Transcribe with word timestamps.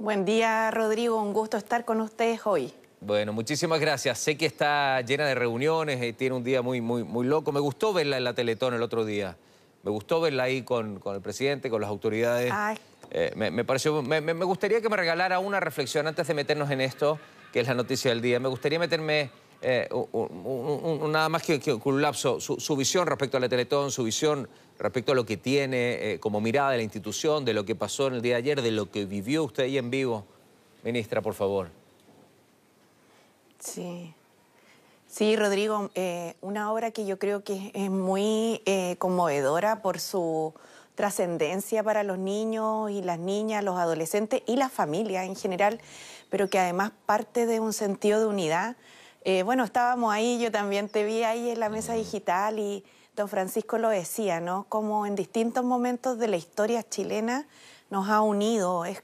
Buen 0.00 0.24
día, 0.24 0.70
Rodrigo. 0.70 1.22
Un 1.22 1.34
gusto 1.34 1.58
estar 1.58 1.84
con 1.84 2.00
ustedes 2.00 2.40
hoy. 2.46 2.72
Bueno, 3.02 3.34
muchísimas 3.34 3.80
gracias. 3.80 4.18
Sé 4.18 4.34
que 4.38 4.46
está 4.46 5.02
llena 5.02 5.26
de 5.26 5.34
reuniones 5.34 6.02
y 6.02 6.14
tiene 6.14 6.36
un 6.36 6.42
día 6.42 6.62
muy, 6.62 6.80
muy, 6.80 7.04
muy 7.04 7.26
loco. 7.26 7.52
Me 7.52 7.60
gustó 7.60 7.92
verla 7.92 8.16
en 8.16 8.24
la 8.24 8.32
Teletón 8.32 8.72
el 8.72 8.82
otro 8.82 9.04
día. 9.04 9.36
Me 9.82 9.90
gustó 9.90 10.22
verla 10.22 10.44
ahí 10.44 10.62
con, 10.62 11.02
el 11.04 11.20
presidente, 11.20 11.68
con 11.68 11.82
las 11.82 11.90
autoridades. 11.90 12.50
Eh, 13.10 13.32
me, 13.36 13.62
pareció, 13.62 14.00
me, 14.00 14.32
gustaría 14.42 14.80
que 14.80 14.88
me 14.88 14.96
regalara 14.96 15.38
una 15.38 15.60
reflexión 15.60 16.06
antes 16.06 16.26
de 16.26 16.32
meternos 16.32 16.70
en 16.70 16.80
esto, 16.80 17.18
que 17.52 17.60
es 17.60 17.68
la 17.68 17.74
noticia 17.74 18.10
del 18.10 18.22
día. 18.22 18.40
Me 18.40 18.48
gustaría 18.48 18.78
meterme 18.78 19.30
eh, 19.62 19.88
nada 21.08 21.28
más 21.28 21.42
que, 21.42 21.60
un 21.84 22.02
lapso, 22.02 22.40
su, 22.40 22.76
visión 22.76 23.06
respecto 23.06 23.36
a 23.36 23.40
la 23.40 23.48
Teletón, 23.48 23.90
su 23.90 24.04
visión 24.04 24.48
respecto 24.78 25.12
a 25.12 25.14
lo 25.14 25.26
que 25.26 25.36
tiene 25.36 26.12
eh, 26.12 26.20
como 26.20 26.40
mirada 26.40 26.70
de 26.70 26.78
la 26.78 26.82
institución, 26.82 27.44
de 27.44 27.52
lo 27.52 27.64
que 27.64 27.74
pasó 27.74 28.06
en 28.06 28.14
el 28.14 28.22
día 28.22 28.34
de 28.34 28.38
ayer, 28.38 28.62
de 28.62 28.70
lo 28.70 28.90
que 28.90 29.04
vivió 29.04 29.44
usted 29.44 29.64
ahí 29.64 29.76
en 29.76 29.90
vivo. 29.90 30.24
Ministra, 30.82 31.20
por 31.20 31.34
favor. 31.34 31.68
Sí. 33.58 34.14
Sí, 35.06 35.34
Rodrigo, 35.34 35.90
eh, 35.96 36.36
una 36.40 36.72
obra 36.72 36.92
que 36.92 37.04
yo 37.04 37.18
creo 37.18 37.42
que 37.42 37.72
es 37.74 37.90
muy 37.90 38.62
eh, 38.64 38.94
conmovedora 38.98 39.82
por 39.82 39.98
su 39.98 40.54
trascendencia 40.94 41.82
para 41.82 42.04
los 42.04 42.16
niños 42.16 42.90
y 42.92 43.02
las 43.02 43.18
niñas, 43.18 43.64
los 43.64 43.76
adolescentes 43.76 44.42
y 44.46 44.54
las 44.54 44.70
familias 44.70 45.26
en 45.26 45.34
general, 45.34 45.80
pero 46.30 46.48
que 46.48 46.60
además 46.60 46.92
parte 47.06 47.46
de 47.46 47.58
un 47.58 47.72
sentido 47.72 48.20
de 48.20 48.26
unidad. 48.26 48.76
Eh, 49.22 49.42
bueno, 49.42 49.64
estábamos 49.64 50.12
ahí, 50.12 50.38
yo 50.38 50.50
también 50.50 50.88
te 50.88 51.04
vi 51.04 51.24
ahí 51.24 51.50
en 51.50 51.60
la 51.60 51.68
mesa 51.68 51.94
digital 51.94 52.58
y 52.58 52.84
don 53.16 53.28
Francisco 53.28 53.78
lo 53.78 53.88
decía, 53.88 54.40
¿no? 54.40 54.66
Como 54.68 55.06
en 55.06 55.14
distintos 55.14 55.64
momentos 55.64 56.18
de 56.18 56.28
la 56.28 56.36
historia 56.36 56.82
chilena 56.88 57.46
nos 57.90 58.08
ha 58.08 58.22
unido. 58.22 58.84
es 58.84 59.02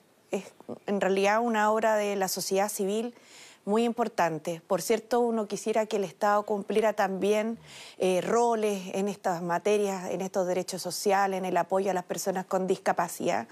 en 0.87 1.01
realidad 1.01 1.41
una 1.41 1.71
obra 1.71 1.97
de 1.97 2.17
la 2.17 2.29
sociedad 2.29 2.69
civil 2.69 3.15
muy 3.67 3.85
importante. 3.85 4.63
Por 4.67 4.81
cierto, 4.81 5.21
uno 5.21 5.49
quisiera 5.49 5.87
que 5.87 5.97
el 5.97 6.05
Estado 6.05 6.45
cumpliera 6.45 6.93
también 6.93 7.59
eh, 7.99 8.21
roles 8.21 8.95
en 8.95 9.09
estas 9.09 9.43
materias, 9.43 10.09
en 10.11 10.21
estos 10.21 10.47
derechos 10.47 10.81
sociales, 10.81 11.39
en 11.39 11.45
el 11.45 11.57
apoyo 11.57 11.91
a 11.91 11.95
las 11.95 12.05
personas 12.05 12.47
con 12.47 12.67
discapacidad. 12.69 13.49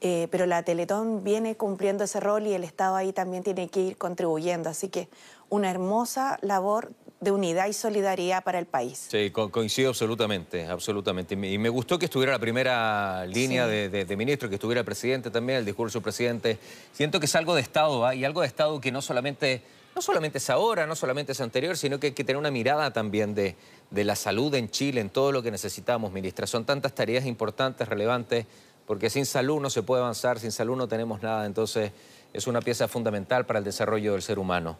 Eh, 0.00 0.28
pero 0.30 0.46
la 0.46 0.62
Teletón 0.62 1.24
viene 1.24 1.56
cumpliendo 1.56 2.04
ese 2.04 2.20
rol 2.20 2.46
y 2.46 2.54
el 2.54 2.62
Estado 2.62 2.94
ahí 2.94 3.12
también 3.12 3.42
tiene 3.42 3.68
que 3.68 3.80
ir 3.80 3.96
contribuyendo. 3.96 4.70
Así 4.70 4.88
que 4.88 5.08
una 5.48 5.70
hermosa 5.70 6.38
labor 6.42 6.92
de 7.20 7.32
unidad 7.32 7.66
y 7.66 7.72
solidaridad 7.72 8.44
para 8.44 8.60
el 8.60 8.66
país. 8.66 9.08
Sí, 9.10 9.30
coincido 9.30 9.88
absolutamente, 9.88 10.66
absolutamente. 10.66 11.34
Y 11.34 11.58
me 11.58 11.68
gustó 11.68 11.98
que 11.98 12.04
estuviera 12.04 12.32
la 12.32 12.38
primera 12.38 13.26
línea 13.26 13.66
de, 13.66 14.16
ministro, 14.16 14.48
que 14.48 14.54
estuviera 14.54 14.80
el 14.80 14.84
presidente 14.84 15.30
también, 15.30 15.58
el 15.58 15.64
discurso 15.64 15.98
del 15.98 16.04
presidente. 16.04 16.58
Siento 16.92 17.18
que 17.18 17.26
es 17.26 17.34
algo 17.34 17.54
de 17.56 17.62
Estado, 17.62 18.06
¿ah? 18.06 18.14
y 18.14 18.24
algo 18.24 18.42
de 18.42 18.46
Estado 18.46 18.80
que 18.80 18.92
no 18.92 19.02
solamente, 19.02 19.62
no 19.96 20.02
solamente 20.02 20.38
es 20.38 20.48
ahora, 20.48 20.86
no 20.86 20.94
solamente 20.94 21.32
es 21.32 21.40
anterior, 21.40 21.76
sino 21.76 21.98
que 21.98 22.08
hay 22.08 22.12
que 22.12 22.22
tener 22.22 22.36
una 22.38 22.52
mirada 22.52 22.92
también 22.92 23.34
de, 23.34 23.56
de 23.90 24.04
la 24.04 24.14
salud 24.14 24.54
en 24.54 24.70
Chile, 24.70 25.00
en 25.00 25.10
todo 25.10 25.32
lo 25.32 25.42
que 25.42 25.50
necesitamos, 25.50 26.12
ministra. 26.12 26.46
Son 26.46 26.64
tantas 26.64 26.94
tareas 26.94 27.26
importantes, 27.26 27.88
relevantes, 27.88 28.46
porque 28.88 29.10
sin 29.10 29.26
salud 29.26 29.60
no 29.60 29.68
se 29.68 29.82
puede 29.82 30.00
avanzar, 30.00 30.40
sin 30.40 30.50
salud 30.50 30.74
no 30.74 30.88
tenemos 30.88 31.22
nada, 31.22 31.44
entonces 31.44 31.92
es 32.32 32.46
una 32.46 32.62
pieza 32.62 32.88
fundamental 32.88 33.44
para 33.44 33.58
el 33.58 33.64
desarrollo 33.66 34.12
del 34.12 34.22
ser 34.22 34.38
humano. 34.38 34.78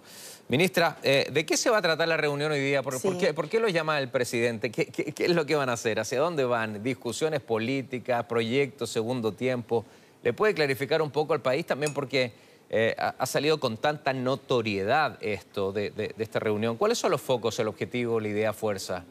Ministra, 0.49 0.97
eh, 1.03 1.29
¿de 1.31 1.45
qué 1.45 1.59
se 1.59 1.69
va 1.69 1.77
a 1.77 1.83
tratar 1.83 2.09
la 2.09 2.17
reunión 2.17 2.51
hoy 2.51 2.59
día? 2.59 2.83
¿Por, 2.83 2.99
qué, 3.19 3.61
lo 3.61 3.69
llama 3.69 3.99
el 3.99 4.09
presidente? 4.09 4.71
¿Qué, 4.71 4.91
es 5.15 5.35
lo 5.35 5.45
que 5.45 5.57
van 5.57 5.69
a 5.69 5.75
hacer? 5.75 6.01
¿Hacia 6.01 6.21
dónde 6.21 6.47
van? 6.47 6.83
¿Discusiones 6.83 7.43
políticas, 7.43 8.25
proyectos, 8.25 8.89
segundo 8.89 9.33
tiempo? 9.33 9.85
¿Le 10.23 10.33
puede 10.33 10.55
clarificar 10.55 11.03
un 11.03 11.11
poco 11.11 11.35
al 11.35 11.43
país 11.43 11.67
también? 11.67 11.93
Porque 11.93 12.33
eh, 12.71 12.97
ha, 12.97 13.27
salido 13.27 13.61
con 13.61 13.77
tanta 13.77 14.15
notoriedad 14.15 15.19
esto 15.21 15.71
de, 15.71 15.91
de 15.91 16.15
esta 16.17 16.39
reunión. 16.39 16.79
¿Cuáles 16.79 16.97
son 16.97 17.11
los 17.11 17.21
focos, 17.21 17.59
el 17.59 17.69
objetivo, 17.69 18.21
la 18.21 18.29
idea, 18.29 18.55
fuerza? 18.55 19.05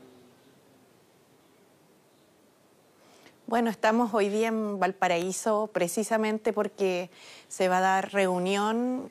Bueno, 3.47 3.69
estamos 3.69 4.13
hoy 4.13 4.27
día 4.27 4.49
en 4.49 4.77
Valparaíso 4.77 5.69
precisamente 5.71 6.51
porque 6.51 7.09
se 7.47 7.69
va 7.69 7.77
a 7.77 7.81
dar 7.81 8.11
reunión 8.11 9.09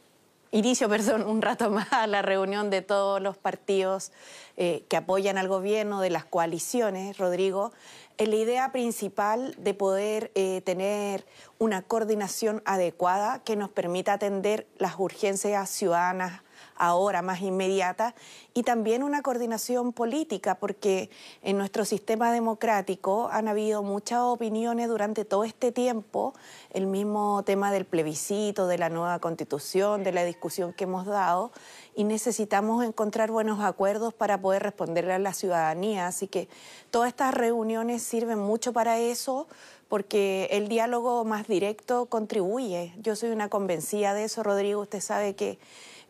inicio, 0.51 0.89
perdón, 0.91 1.23
un 1.27 1.41
rato 1.41 1.71
más 1.71 1.89
la 2.07 2.21
reunión 2.21 2.69
de 2.69 2.83
todos 2.83 3.23
los 3.23 3.39
partidos 3.39 4.13
eh, 4.59 4.85
que 4.91 4.99
apoyan 4.99 5.39
al 5.39 5.49
gobierno, 5.49 6.03
de 6.03 6.11
las 6.11 6.27
coaliciones, 6.27 7.17
Rodrigo, 7.17 7.73
en 8.19 8.29
la 8.29 8.37
idea 8.37 8.73
principal 8.73 9.55
de 9.57 9.73
poder 9.73 10.33
eh, 10.35 10.61
tener 10.67 11.25
una 11.59 11.81
coordinación 11.81 12.61
adecuada 12.67 13.43
que 13.43 13.57
nos 13.57 13.71
permita 13.71 14.13
atender 14.13 14.67
las 14.77 14.99
urgencias 14.99 15.71
ciudadanas 15.71 16.43
ahora 16.77 17.23
más 17.23 17.41
inmediata, 17.41 18.15
y 18.55 18.63
también 18.63 19.03
una 19.03 19.23
coordinación 19.23 19.93
política, 19.93 20.57
porque 20.57 21.11
en 21.43 21.59
nuestro 21.59 21.85
sistema 21.85 22.33
democrático 22.33 23.29
han 23.31 23.49
habido 23.49 23.83
muchas 23.83 24.21
opiniones 24.21 24.89
durante 24.89 25.25
todo 25.25 25.45
este 25.45 25.73
tiempo, 25.73 26.35
el 26.71 26.87
mismo 26.87 27.43
tema 27.45 27.71
del 27.73 27.85
plebiscito, 27.85 28.67
de 28.67 28.79
la 28.79 28.89
nueva 28.89 29.19
constitución, 29.19 30.05
de 30.05 30.13
la 30.13 30.25
discusión 30.25 30.73
que 30.73 30.85
hemos 30.85 31.07
dado, 31.07 31.53
y 31.95 32.05
necesitamos 32.05 32.85
encontrar 32.85 33.31
buenos 33.31 33.61
acuerdos 33.61 34.15
para 34.15 34.41
poder 34.41 34.63
responderle 34.63 35.15
a 35.15 35.19
la 35.19 35.33
ciudadanía. 35.33 36.07
Así 36.07 36.29
que 36.29 36.49
todas 36.91 37.09
estas 37.09 37.33
reuniones 37.35 38.03
sirven 38.03 38.39
mucho 38.39 38.73
para 38.73 38.99
eso 38.99 39.47
porque 39.89 40.49
el 40.51 40.69
diálogo 40.69 41.25
más 41.25 41.47
directo 41.47 42.07
contribuye. 42.07 42.93
Yo 42.99 43.17
soy 43.17 43.31
una 43.31 43.49
convencida 43.49 44.15
de 44.15 44.25
eso, 44.25 44.43
Rodrigo, 44.43 44.81
usted 44.81 45.01
sabe 45.01 45.35
que 45.35 45.59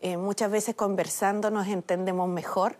eh, 0.01 0.17
muchas 0.17 0.51
veces 0.51 0.75
conversando 0.75 1.49
nos 1.49 1.67
entendemos 1.67 2.29
mejor 2.29 2.77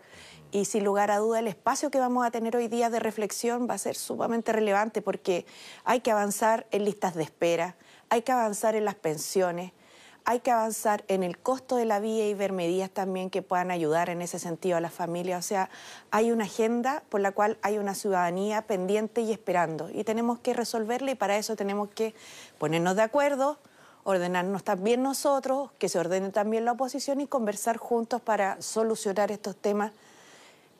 y 0.50 0.64
sin 0.64 0.84
lugar 0.84 1.10
a 1.10 1.18
duda 1.18 1.40
el 1.40 1.48
espacio 1.48 1.90
que 1.90 1.98
vamos 1.98 2.24
a 2.24 2.30
tener 2.30 2.56
hoy 2.56 2.68
día 2.68 2.90
de 2.90 3.00
reflexión 3.00 3.68
va 3.68 3.74
a 3.74 3.78
ser 3.78 3.96
sumamente 3.96 4.52
relevante 4.52 5.02
porque 5.02 5.44
hay 5.84 6.00
que 6.00 6.10
avanzar 6.10 6.66
en 6.70 6.84
listas 6.84 7.14
de 7.14 7.24
espera, 7.24 7.76
hay 8.08 8.22
que 8.22 8.32
avanzar 8.32 8.74
en 8.74 8.84
las 8.84 8.94
pensiones, 8.94 9.72
hay 10.24 10.40
que 10.40 10.50
avanzar 10.50 11.04
en 11.08 11.22
el 11.22 11.38
costo 11.38 11.76
de 11.76 11.86
la 11.86 12.00
vida 12.00 12.24
y 12.24 12.34
ver 12.34 12.52
medidas 12.52 12.90
también 12.90 13.30
que 13.30 13.42
puedan 13.42 13.70
ayudar 13.70 14.10
en 14.10 14.20
ese 14.20 14.38
sentido 14.38 14.76
a 14.76 14.80
las 14.80 14.92
familias. 14.92 15.42
O 15.42 15.48
sea, 15.48 15.70
hay 16.10 16.32
una 16.32 16.44
agenda 16.44 17.02
por 17.08 17.20
la 17.20 17.32
cual 17.32 17.56
hay 17.62 17.78
una 17.78 17.94
ciudadanía 17.94 18.62
pendiente 18.62 19.22
y 19.22 19.32
esperando 19.32 19.88
y 19.90 20.04
tenemos 20.04 20.38
que 20.38 20.52
resolverla 20.52 21.12
y 21.12 21.14
para 21.14 21.38
eso 21.38 21.56
tenemos 21.56 21.88
que 21.88 22.14
ponernos 22.58 22.94
de 22.96 23.02
acuerdo, 23.02 23.58
ordenarnos 24.08 24.64
también 24.64 25.02
nosotros, 25.02 25.68
que 25.78 25.90
se 25.90 25.98
ordene 25.98 26.30
también 26.30 26.64
la 26.64 26.72
oposición 26.72 27.20
y 27.20 27.26
conversar 27.26 27.76
juntos 27.76 28.22
para 28.22 28.60
solucionar 28.62 29.30
estos 29.30 29.54
temas 29.54 29.92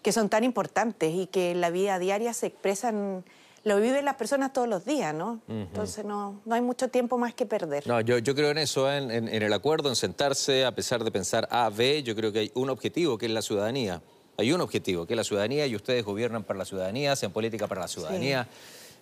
que 0.03 0.13
son 0.13 0.31
tan 0.31 0.45
importantes 0.45 1.15
y 1.15 1.27
que 1.27 1.51
en 1.51 1.61
la 1.61 1.69
vida 1.69 1.99
diaria 1.99 2.33
se 2.33 2.47
expresan, 2.47 3.23
lo 3.65 3.81
viven 3.83 4.07
las 4.07 4.15
personas 4.15 4.55
todos 4.55 4.67
los 4.67 4.87
días, 4.87 5.15
¿no? 5.15 5.41
Entonces 5.47 6.07
no, 6.07 6.41
no 6.47 6.55
hay 6.55 6.63
mucho 6.63 6.89
tiempo 6.89 7.19
más 7.19 7.35
que 7.35 7.45
perder. 7.45 7.87
No, 7.87 8.01
yo, 8.01 8.17
yo 8.17 8.35
creo 8.35 8.51
en 8.51 8.57
eso, 8.57 8.91
en, 8.91 9.11
en, 9.11 9.29
el 9.29 9.53
acuerdo, 9.53 9.91
en 9.91 9.97
sentarse, 9.97 10.65
a 10.65 10.75
pesar 10.75 11.05
de 11.05 11.11
pensar 11.11 11.47
A, 11.51 11.69
B, 11.69 12.03
yo 12.03 12.17
creo 12.17 12.33
que 12.33 12.39
hay 12.39 12.51
un 12.55 12.71
objetivo 12.71 13.19
que 13.19 13.27
es 13.27 13.33
la 13.33 13.43
ciudadanía. 13.43 14.01
Hay 14.39 14.53
un 14.53 14.63
objetivo 14.63 15.05
que 15.05 15.13
es 15.13 15.17
la 15.19 15.25
ciudadanía 15.25 15.67
y 15.67 15.77
ustedes 15.77 16.03
gobiernan 16.03 16.45
para 16.45 16.61
la 16.61 16.65
ciudadanía, 16.65 17.13
hacen 17.13 17.31
política 17.31 17.67
para 17.67 17.83
la 17.83 17.89
ciudadanía. 17.89 18.49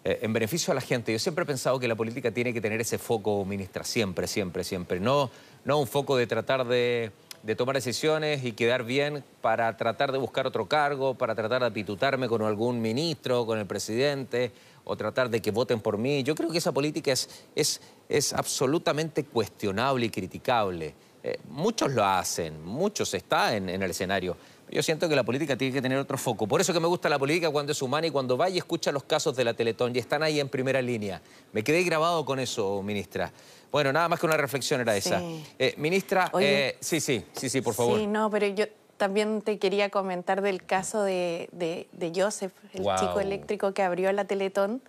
Eh, 0.09 0.21
en 0.22 0.33
beneficio 0.33 0.71
a 0.71 0.75
la 0.77 0.81
gente. 0.81 1.11
Yo 1.11 1.19
siempre 1.19 1.43
he 1.43 1.47
pensado 1.47 1.81
que 1.81 1.89
la 1.89 1.97
política 1.97 2.31
tiene 2.31 2.55
que 2.55 2.61
tener 2.61 2.81
ese 2.81 2.97
foco, 2.97 3.44
ministra, 3.44 3.83
siempre, 3.83 4.28
siempre, 4.28 4.62
siempre. 4.62 5.00
No, 5.00 5.33
no 5.65 5.81
un 5.81 5.89
foco 5.89 6.17
de 6.17 6.28
tratar 6.28 6.65
de, 6.65 7.11
tomar 7.56 7.75
decisiones 7.75 8.45
y 8.45 8.53
quedar 8.53 8.84
bien 8.84 9.25
para 9.41 9.77
tratar 9.77 10.12
de 10.12 10.19
buscar 10.19 10.47
otro 10.47 10.69
cargo, 10.69 11.15
para 11.15 11.34
tratar 11.34 11.62
de 11.62 11.66
apitutarme 11.66 12.28
con 12.28 12.41
algún 12.43 12.81
ministro, 12.81 13.47
con 13.47 13.59
el 13.59 13.66
presidente, 13.66 14.53
o 14.84 14.97
tratar 14.97 15.28
de 15.28 15.43
que 15.43 15.50
voten 15.50 15.81
por 15.81 15.99
mí. 15.99 16.22
Yo 16.22 16.37
creo 16.37 16.50
que 16.50 16.59
esa 16.59 16.71
política 16.71 17.11
es, 17.11 17.28
es, 17.56 17.81
es 18.09 18.33
absolutamente 18.33 19.25
cuestionable 19.25 20.07
y 20.07 20.10
criticable. 20.10 20.95
Eh, 21.27 21.39
muchos 21.51 21.93
lo 21.93 22.05
hacen, 22.05 22.65
muchos 22.65 23.13
están 23.15 23.69
en 23.69 23.83
el 23.83 23.91
escenario 23.91 24.37
yo 24.71 24.83
siento 24.83 25.09
que 25.09 25.15
la 25.15 25.23
política 25.23 25.57
tiene 25.57 25.73
que 25.73 25.83
tener 25.83 25.99
otro 25.99 26.19
foco. 26.19 26.47
Por 26.47 26.61
eso 26.61 26.73
que 26.73 26.81
me 26.81 26.89
gusta 26.89 27.09
la 27.09 27.19
política 27.19 27.51
cuando 27.51 27.73
es 27.73 27.81
humana 27.83 28.07
y 28.07 28.11
cuando 28.11 28.37
va 28.37 28.51
y 28.51 28.59
escucha 28.59 28.91
los 28.91 29.05
casos 29.05 29.37
de 29.37 29.45
la 29.45 29.55
Teletón 29.55 29.95
y 29.95 29.99
están 29.99 30.23
ahí 30.23 30.41
en 30.41 30.49
primera 30.49 30.83
línea. 30.83 31.21
Me 31.53 31.63
quedé 31.63 31.83
grabado 31.84 32.25
con 32.25 32.39
eso, 32.41 32.83
ministra. 32.83 33.31
Bueno, 33.71 33.93
nada 33.93 34.09
más 34.09 34.19
que 34.19 34.27
una 34.27 34.37
reflexión 34.37 34.81
era 34.81 34.97
esa. 34.97 35.21
Eh, 35.59 35.75
ministra, 35.77 36.33
eh, 36.41 36.77
sí, 36.81 37.01
sí, 37.01 37.25
sí, 37.33 37.49
sí, 37.49 37.61
por 37.61 37.75
favor. 37.75 37.99
Sí, 37.99 38.07
no, 38.07 38.31
pero 38.31 38.47
yo 38.49 38.65
también 38.97 39.43
te 39.43 39.59
quería 39.59 39.91
comentar 39.91 40.43
del 40.43 40.65
caso 40.65 41.03
de, 41.03 41.87
Joseph, 42.15 42.53
el 42.72 42.84
chico 42.99 43.21
eléctrico 43.21 43.72
que 43.72 43.83
abrió 43.83 44.11
la 44.13 44.25
Teletón 44.25 44.83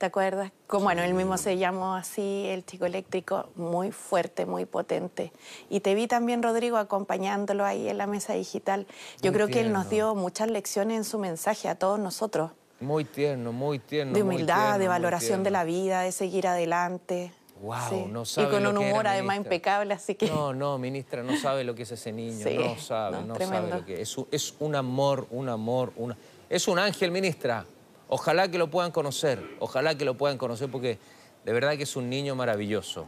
¿Te 0.00 0.06
acuerdas? 0.06 0.50
Como, 0.66 0.84
bueno, 0.84 1.02
él 1.02 1.12
mismo 1.12 1.36
se 1.36 1.58
llamó 1.58 1.94
así, 1.94 2.46
el 2.46 2.64
chico 2.64 2.86
eléctrico, 2.86 3.50
muy 3.54 3.92
fuerte, 3.92 4.46
muy 4.46 4.64
potente. 4.64 5.30
Y 5.68 5.80
te 5.80 5.94
vi 5.94 6.06
también, 6.06 6.42
Rodrigo, 6.42 6.78
acompañándolo 6.78 7.66
ahí 7.66 7.86
en 7.86 7.98
la 7.98 8.06
mesa 8.06 8.32
digital. 8.32 8.86
Yo 9.20 9.30
creo 9.30 9.48
que 9.48 9.60
él 9.60 9.74
nos 9.74 9.90
dio 9.90 10.14
muchas 10.14 10.50
lecciones 10.50 10.96
en 10.96 11.04
su 11.04 11.18
mensaje 11.18 11.68
a 11.68 11.74
todos 11.74 11.98
nosotros. 12.00 12.50
Muy 12.80 13.04
tierno, 13.04 13.52
muy 13.52 13.78
tierno. 13.78 14.14
De 14.14 14.22
humildad, 14.22 14.78
de 14.78 14.88
valoración 14.88 15.42
de 15.42 15.50
la 15.50 15.64
vida, 15.64 16.00
de 16.00 16.12
seguir 16.12 16.46
adelante. 16.46 17.34
Wow, 17.60 18.08
no 18.08 18.24
sabe 18.24 18.48
Y 18.48 18.50
con 18.52 18.62
lo 18.62 18.70
un 18.70 18.76
que 18.76 18.84
era, 18.84 18.92
humor 18.94 19.06
además 19.06 19.36
ministra. 19.36 19.54
impecable, 19.54 19.92
así 19.92 20.14
que... 20.14 20.28
No, 20.30 20.54
no, 20.54 20.78
ministra, 20.78 21.22
no 21.22 21.36
sabe 21.36 21.62
lo 21.62 21.74
que 21.74 21.82
es 21.82 21.92
ese 21.92 22.10
niño, 22.10 22.42
Sí, 22.42 22.56
no 22.56 22.78
sabe, 22.78 23.18
no, 23.20 23.26
no, 23.26 23.34
sabe 23.38 23.68
lo 23.68 23.84
que 23.84 24.00
es. 24.00 24.16
Un- 24.16 24.28
Es 24.30 24.54
un 24.60 24.74
amor, 24.76 25.26
un 25.30 25.50
amor, 25.50 25.92
una... 25.96 26.16
Es 26.48 26.68
un 26.68 26.78
ángel, 26.78 27.10
ministra. 27.10 27.66
Ojalá 28.10 28.50
que 28.50 28.58
lo 28.58 28.70
puedan 28.70 28.90
conocer, 28.90 29.40
ojalá 29.60 29.96
que 29.96 30.04
lo 30.04 30.14
puedan 30.14 30.36
conocer 30.36 30.68
porque 30.68 30.98
de 31.44 31.52
verdad 31.52 31.76
que 31.76 31.84
es 31.84 31.94
un 31.96 32.10
niño 32.10 32.34
maravilloso. 32.34 33.06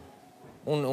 Un- 0.65 0.85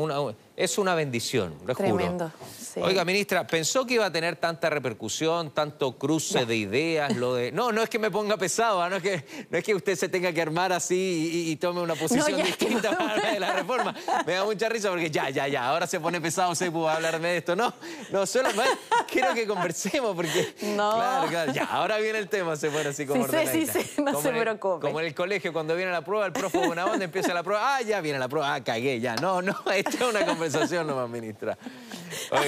es 0.60 0.78
una 0.78 0.94
bendición, 0.94 1.56
lo 1.66 1.74
juro. 1.74 1.96
Tremendo, 1.96 2.32
sí. 2.60 2.82
Oiga, 2.82 3.06
ministra, 3.06 3.48
¿pensó 3.48 3.86
que 3.86 3.94
iba 3.94 4.06
a 4.06 4.12
tener 4.12 4.36
tanta 4.36 4.70
repercusión, 4.70 5.52
tanto 5.52 5.98
cruce 5.98 6.46
de 6.46 6.56
ideas, 6.58 7.16
lo 7.16 7.34
de... 7.34 7.52
No, 7.54 7.72
no 7.72 7.82
es 7.82 7.90
que 7.90 7.98
me 7.98 8.12
ponga 8.12 8.36
pesado, 8.36 8.82
¿ah? 8.82 8.90
no, 8.90 8.98
es 8.98 9.02
que, 9.04 9.26
no 9.50 9.58
es 9.58 9.64
que 9.64 9.74
usted 9.74 9.96
se 9.96 10.10
tenga 10.10 10.34
que 10.34 10.42
armar 10.42 10.74
así 10.74 11.46
y, 11.48 11.52
y 11.52 11.56
tome 11.56 11.80
una 11.80 11.96
posición 11.96 12.44
distinta 12.44 12.92
para 12.92 13.12
hablar 13.12 13.34
de 13.34 13.40
la 13.40 13.54
reforma. 13.56 13.96
Me 14.28 14.34
da 14.34 14.44
mucha 14.44 14.68
risa 14.68 14.90
porque 14.90 15.10
ya, 15.10 15.30
ya, 15.30 15.48
ya, 15.48 15.66
ahora 15.66 15.88
se 15.88 15.98
pone 16.00 16.20
pesado, 16.20 16.54
se 16.56 16.70
pudo 16.70 16.90
hablarme 16.90 17.30
de 17.30 17.38
esto. 17.38 17.56
No, 17.56 17.74
no, 18.12 18.26
solo 18.26 18.54
más 18.54 18.68
quiero 19.10 19.34
que 19.34 19.48
conversemos 19.48 20.14
porque... 20.14 20.54
No. 20.76 20.96
Claro, 20.96 21.28
claro, 21.30 21.54
ya, 21.54 21.64
ahora 21.64 21.98
viene 22.00 22.20
el 22.20 22.28
tema, 22.28 22.58
se 22.58 22.70
pone 22.70 22.90
así 22.90 23.06
como 23.06 23.26
Sí 23.30 23.38
sí 23.52 23.66
sé, 23.66 23.90
no 24.02 24.12
Como 24.12 24.22
se 24.22 24.30
en 24.30 24.36
el- 24.36 24.42
preocupe. 24.42 24.88
Como 24.88 25.00
en 25.00 25.06
el 25.06 25.16
colegio, 25.16 25.54
cuando 25.54 25.74
viene 25.74 25.92
la 25.94 26.04
prueba, 26.04 26.26
el 26.26 26.34
profe 26.34 26.58
buena 26.66 26.86
onda, 26.86 27.06
empieza 27.06 27.34
la 27.34 27.44
prueba, 27.44 27.78
ah, 27.78 27.82
ya 27.82 28.02
viene 28.02 28.20
la 28.20 28.28
prueba, 28.28 28.54
ah, 28.54 28.64
cagué, 28.64 29.00
ya. 29.00 29.16
No, 29.16 29.42
no, 29.42 29.56
esta 29.74 29.90
es 29.92 30.02
una 30.02 30.26
conversación 30.26 30.49
nomás, 30.86 31.10
ministra. 31.10 31.58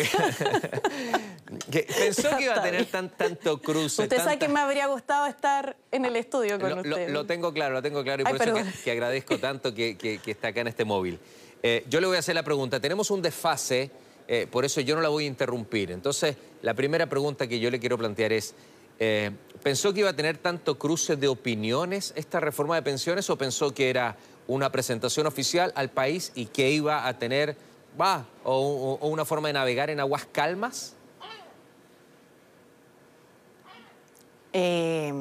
Que 1.69 1.83
pensó 1.83 2.29
que 2.37 2.43
iba 2.45 2.55
a 2.55 2.63
tener 2.63 2.85
tan, 2.85 3.09
tanto 3.09 3.61
cruce. 3.61 4.03
Usted 4.03 4.17
sabe 4.17 4.39
que 4.39 4.47
me 4.47 4.59
habría 4.61 4.87
gustado 4.87 5.25
estar 5.27 5.75
en 5.91 6.05
el 6.05 6.15
estudio 6.15 6.57
con 6.59 6.69
lo, 6.69 6.77
usted. 6.77 7.09
lo 7.09 7.25
tengo 7.25 7.53
claro, 7.53 7.73
lo 7.73 7.81
tengo 7.81 8.03
claro 8.03 8.23
y 8.23 8.25
Ay, 8.25 8.37
por 8.37 8.47
eso 8.47 8.55
que, 8.55 8.83
que 8.83 8.91
agradezco 8.91 9.37
tanto 9.37 9.73
que, 9.73 9.97
que- 9.97 10.19
que 10.19 10.31
está 10.31 10.49
acá 10.49 10.61
en 10.61 10.67
este 10.67 10.85
móvil. 10.85 11.19
Eh, 11.61 11.85
yo 11.89 11.99
le 11.99 12.07
voy 12.07 12.15
a 12.15 12.19
hacer 12.19 12.35
la 12.35 12.43
pregunta. 12.43 12.79
Tenemos 12.79 13.11
un 13.11 13.21
desfase, 13.21 13.91
eh, 14.27 14.47
por 14.49 14.63
eso 14.63 14.79
yo 14.81 14.95
no 14.95 15.01
la 15.01 15.09
voy 15.09 15.25
a 15.25 15.27
interrumpir. 15.27 15.91
Entonces, 15.91 16.35
la 16.61 16.73
primera 16.73 17.07
pregunta 17.07 17.47
que 17.47 17.59
yo 17.59 17.69
le 17.69 17.79
quiero 17.79 17.97
plantear 17.97 18.31
es, 18.31 18.55
eh, 18.99 19.31
¿pensó 19.61 19.93
que 19.93 19.99
iba 20.01 20.09
a 20.09 20.15
tener 20.15 20.37
tanto 20.37 20.77
cruce 20.79 21.17
de 21.17 21.27
opiniones 21.27 22.13
esta 22.15 22.39
reforma 22.39 22.75
de 22.75 22.81
pensiones 22.81 23.29
o 23.29 23.37
pensó 23.37 23.73
que 23.73 23.89
era 23.89 24.15
una 24.47 24.71
presentación 24.71 25.27
oficial 25.27 25.71
al 25.75 25.89
país 25.89 26.31
y 26.33 26.45
que 26.45 26.71
iba 26.71 27.07
a 27.07 27.17
tener, 27.19 27.55
va, 27.99 28.25
o, 28.43 28.97
una 29.01 29.25
forma 29.25 29.49
de 29.49 29.53
navegar 29.53 29.89
en 29.89 29.99
aguas 29.99 30.25
calmas? 30.25 30.95
Eh, 34.53 35.13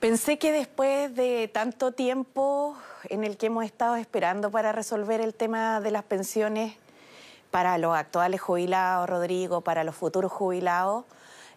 pensé 0.00 0.38
que 0.38 0.50
después 0.50 1.14
de 1.14 1.48
tanto 1.52 1.92
tiempo 1.92 2.76
en 3.08 3.24
el 3.24 3.36
que 3.36 3.46
hemos 3.46 3.64
estado 3.64 3.96
esperando 3.96 4.50
para 4.50 4.72
resolver 4.72 5.20
el 5.20 5.34
tema 5.34 5.80
de 5.80 5.92
las 5.92 6.02
pensiones 6.02 6.74
para 7.50 7.78
los 7.78 7.96
actuales 7.96 8.40
jubilados, 8.40 9.08
Rodrigo, 9.08 9.60
para 9.62 9.84
los 9.84 9.94
futuros 9.94 10.32
jubilados, 10.32 11.04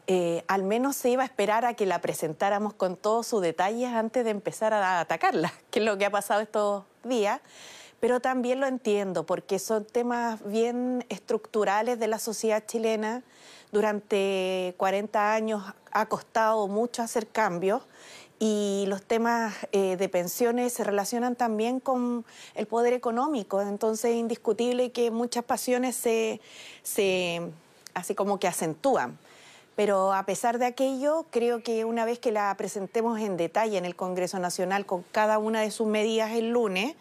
eh, 0.07 0.43
al 0.47 0.63
menos 0.63 0.95
se 0.95 1.09
iba 1.09 1.23
a 1.23 1.25
esperar 1.25 1.65
a 1.65 1.73
que 1.73 1.85
la 1.85 2.01
presentáramos 2.01 2.73
con 2.73 2.95
todos 2.95 3.27
sus 3.27 3.41
detalles 3.41 3.93
antes 3.93 4.23
de 4.23 4.31
empezar 4.31 4.73
a 4.73 4.99
atacarla, 4.99 5.53
que 5.71 5.79
es 5.79 5.85
lo 5.85 5.97
que 5.97 6.05
ha 6.05 6.09
pasado 6.09 6.41
estos 6.41 6.83
días. 7.03 7.41
Pero 8.01 8.19
también 8.19 8.59
lo 8.59 8.67
entiendo, 8.67 9.25
porque 9.25 9.59
son 9.59 9.85
temas 9.85 10.43
bien 10.45 11.05
estructurales 11.07 11.99
de 11.99 12.07
la 12.07 12.19
sociedad 12.19 12.65
chilena. 12.65 13.23
Durante 13.71 14.73
40 14.77 15.33
años 15.33 15.63
ha 15.91 16.07
costado 16.07 16.67
mucho 16.67 17.03
hacer 17.03 17.27
cambios 17.27 17.83
y 18.39 18.85
los 18.87 19.03
temas 19.03 19.53
eh, 19.71 19.97
de 19.97 20.09
pensiones 20.09 20.73
se 20.73 20.83
relacionan 20.83 21.35
también 21.35 21.79
con 21.79 22.25
el 22.55 22.65
poder 22.65 22.93
económico. 22.93 23.61
Entonces 23.61 24.11
es 24.11 24.17
indiscutible 24.17 24.91
que 24.91 25.11
muchas 25.11 25.43
pasiones 25.43 25.95
se, 25.95 26.41
se 26.81 27.51
así 27.93 28.15
como 28.15 28.39
que 28.39 28.47
acentúan. 28.47 29.19
Pero 29.75 30.11
a 30.11 30.25
pesar 30.25 30.57
de 30.57 30.65
aquello, 30.65 31.27
creo 31.29 31.61
que 31.61 31.85
una 31.85 32.03
vez 32.03 32.17
que 32.17 32.31
la 32.31 32.53
presentemos 32.57 33.19
en 33.19 33.37
detalle 33.37 33.77
en 33.77 33.85
el 33.85 33.95
Congreso 33.95 34.39
Nacional 34.39 34.87
con 34.87 35.03
cada 35.11 35.37
una 35.37 35.61
de 35.61 35.69
sus 35.69 35.85
medidas 35.85 36.31
el 36.31 36.49
lunes, 36.49 36.95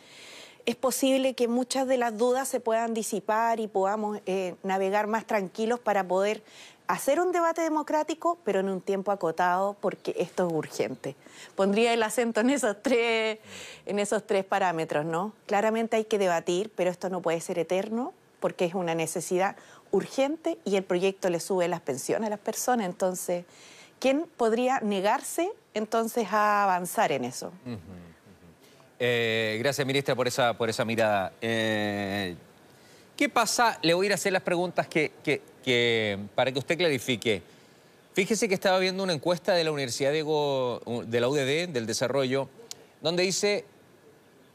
es 0.67 0.77
posible 0.77 1.35
que 1.35 1.49
muchas 1.49 1.87
de 1.87 1.97
las 1.97 2.17
dudas 2.17 2.49
se 2.49 2.61
puedan 2.61 2.95
disipar 2.95 3.61
y 3.61 3.69
podamos 3.69 4.21
eh, 4.27 4.55
navegar 4.63 5.07
más 5.07 5.27
tranquilos 5.27 5.81
para 5.81 6.07
poder 6.07 6.43
hacer 6.87 7.21
un 7.21 7.31
debate 7.31 7.63
democrático, 7.63 8.39
pero 8.45 8.61
en 8.61 8.69
un 8.69 8.81
tiempo 8.81 9.13
acotado, 9.13 9.77
porque 9.81 10.15
esto 10.19 10.49
es 10.49 10.53
urgente. 10.53 11.15
Pondría 11.55 11.93
el 11.93 12.03
acento 12.03 12.41
en 12.41 12.51
esos 12.51 12.83
tres, 12.83 13.39
en 13.87 13.99
esos 14.01 14.27
tres 14.27 14.45
parámetros, 14.45 15.05
¿no? 15.05 15.33
Claramente 15.47 15.97
hay 15.97 16.05
que 16.05 16.19
debatir, 16.19 16.73
pero 16.75 16.91
esto 16.91 17.09
no 17.09 17.23
puede 17.23 17.41
ser 17.41 17.61
eterno, 17.61 18.13
porque 18.41 18.65
es 18.65 18.75
una 18.75 18.95
necesidad 18.97 19.55
urgente 19.93 20.59
y 20.65 20.77
el 20.77 20.83
proyecto 20.83 21.31
le 21.31 21.39
sube 21.39 21.69
las 21.69 21.81
pensiones 21.81 22.27
a 22.27 22.31
las 22.31 22.41
personas. 22.41 22.87
Entonces, 22.87 23.45
¿quién 24.01 24.27
podría 24.37 24.81
negarse 24.81 25.53
entonces 25.75 26.29
a 26.33 26.65
avanzar 26.65 27.13
en 27.13 27.25
eso? 27.25 27.53
Eh, 29.03 29.57
gracias, 29.61 29.87
ministra, 29.87 30.15
por 30.15 30.29
esa, 30.29 30.53
por 30.57 30.69
esa 30.69 30.85
mirada. 30.85 31.33
Eh, 31.41 32.35
¿Qué 33.17 33.31
pasa? 33.31 33.79
Le 33.83 33.95
voy 33.95 34.05
a 34.05 34.09
ir 34.09 34.13
a 34.13 34.15
hacer 34.17 34.33
las 34.33 34.43
preguntas 34.43 34.87
que, 34.89 35.13
que- 35.25 36.19
para 36.35 36.53
que 36.53 36.59
usted 36.59 36.77
clarifique. 36.77 37.43
Fíjese 38.13 38.47
que 38.49 38.55
estaba 38.55 38.79
viendo 38.79 39.03
una 39.03 39.13
encuesta 39.13 39.55
de 39.55 39.65
la 39.65 39.71
Universidad 39.73 40.11
de 40.13 41.21
la 41.21 41.29
UDD, 41.29 41.69
del 41.69 41.87
Desarrollo, 41.87 42.49
donde 43.01 43.23
dice 43.23 43.65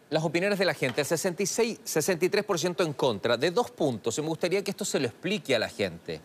las 0.10 0.24
opiniones 0.24 0.60
de 0.60 0.66
la 0.66 0.74
gente, 0.74 1.02
el 1.02 1.08
66, 1.08 1.80
63% 1.86 2.86
en 2.86 2.94
contra, 2.94 3.38
de 3.38 3.50
dos 3.52 3.72
puntos. 3.72 4.18
Y 4.18 4.22
me 4.22 4.28
gustaría 4.28 4.64
que 4.64 4.72
esto 4.72 4.86
se 4.86 5.00
lo 5.00 5.08
explique 5.08 5.56
a 5.56 5.60
la 5.60 5.70
gente. 5.70 6.22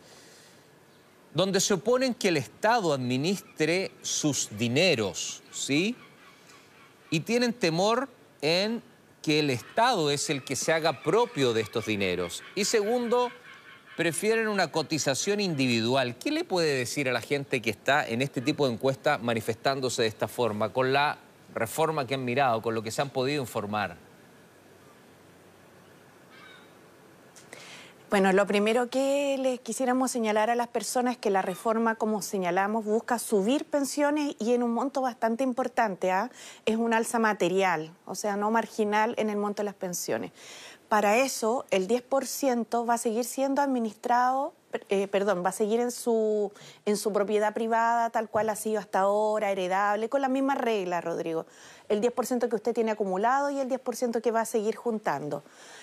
Donde 1.32 1.61
se 1.61 1.75
oponen 1.75 2.12
que 2.14 2.28
el 2.28 2.37
Estado 2.37 2.93
administre 2.93 3.93
sus 4.02 4.49
dineros, 4.58 5.43
¿sí? 5.52 5.96
Y 7.10 7.20
tienen 7.20 7.52
temor 7.52 8.08
en 8.40 8.82
que 9.22 9.40
el 9.40 9.50
Estado 9.50 10.10
es 10.10 10.30
el 10.30 10.42
que 10.44 10.56
se 10.56 10.72
haga 10.72 11.02
propio 11.02 11.52
de 11.52 11.60
estos 11.60 11.86
dineros. 11.86 12.42
Y 12.54 12.64
segundo, 12.64 13.30
prefieren 13.96 14.48
una 14.48 14.72
cotización 14.72 15.40
individual. 15.40 16.16
¿Qué 16.16 16.30
le 16.30 16.44
puede 16.44 16.74
decir 16.74 17.08
a 17.08 17.12
la 17.12 17.20
gente 17.20 17.60
que 17.60 17.70
está 17.70 18.08
en 18.08 18.22
este 18.22 18.40
tipo 18.40 18.66
de 18.66 18.72
encuesta 18.72 19.18
manifestándose 19.18 20.02
de 20.02 20.08
esta 20.08 20.26
forma, 20.26 20.72
con 20.72 20.92
la 20.92 21.18
reforma 21.54 22.06
que 22.06 22.14
han 22.14 22.24
mirado, 22.24 22.62
con 22.62 22.74
lo 22.74 22.82
que 22.82 22.90
se 22.90 23.02
han 23.02 23.10
podido 23.10 23.42
informar? 23.42 24.09
Bueno, 28.11 28.33
lo 28.33 28.45
primero 28.45 28.90
que 28.90 29.37
les 29.38 29.61
quisiéramos 29.61 30.11
señalar 30.11 30.50
a 30.50 30.57
las 30.57 30.67
personas 30.67 31.12
es 31.12 31.19
que 31.19 31.31
la 31.31 31.43
reforma, 31.43 31.95
como 31.95 32.23
señalamos, 32.23 32.85
busca 32.85 33.21
subir 33.21 33.67
pensiones 33.67 34.35
y 34.40 34.52
en 34.52 34.64
un 34.64 34.73
monto 34.73 35.00
bastante 35.00 35.45
importante. 35.45 36.11
¿ah? 36.11 36.29
Es 36.67 36.75
un 36.75 36.93
alza 36.93 37.21
material, 37.21 37.93
o 38.07 38.17
sea, 38.17 38.35
no 38.35 38.50
marginal 38.50 39.14
en 39.17 39.31
el 39.31 39.37
monto 39.37 39.62
de 39.62 39.67
las 39.67 39.76
pensiones. 39.76 40.33
Para 40.88 41.19
eso, 41.19 41.67
el 41.71 41.87
10% 41.87 42.88
va 42.88 42.95
a 42.95 42.99
seguir 42.99 43.25
siendo 43.25 43.62
administrado, 43.62 44.55
eh, 44.88 45.08
perdón, 45.08 45.42
va 45.44 45.48
a 45.48 45.52
seguir 45.52 45.80
en 45.80 45.90
su, 45.90 46.52
en 46.86 46.96
su 46.96 47.12
propiedad 47.12 47.52
privada, 47.52 48.10
tal 48.10 48.28
cual 48.28 48.48
ha 48.50 48.56
sido 48.56 48.78
hasta 48.78 49.00
ahora, 49.00 49.50
heredable, 49.50 50.08
con 50.08 50.20
las 50.20 50.30
mismas 50.30 50.58
reglas, 50.58 51.02
Rodrigo. 51.02 51.46
El 51.88 52.00
10% 52.00 52.48
que 52.48 52.54
usted 52.54 52.72
tiene 52.72 52.92
acumulado 52.92 53.50
y 53.50 53.58
el 53.58 53.68
10% 53.68 54.20
que 54.20 54.30
va 54.30 54.42
a 54.42 54.44
seguir 54.44 54.76
juntando. 54.76 55.42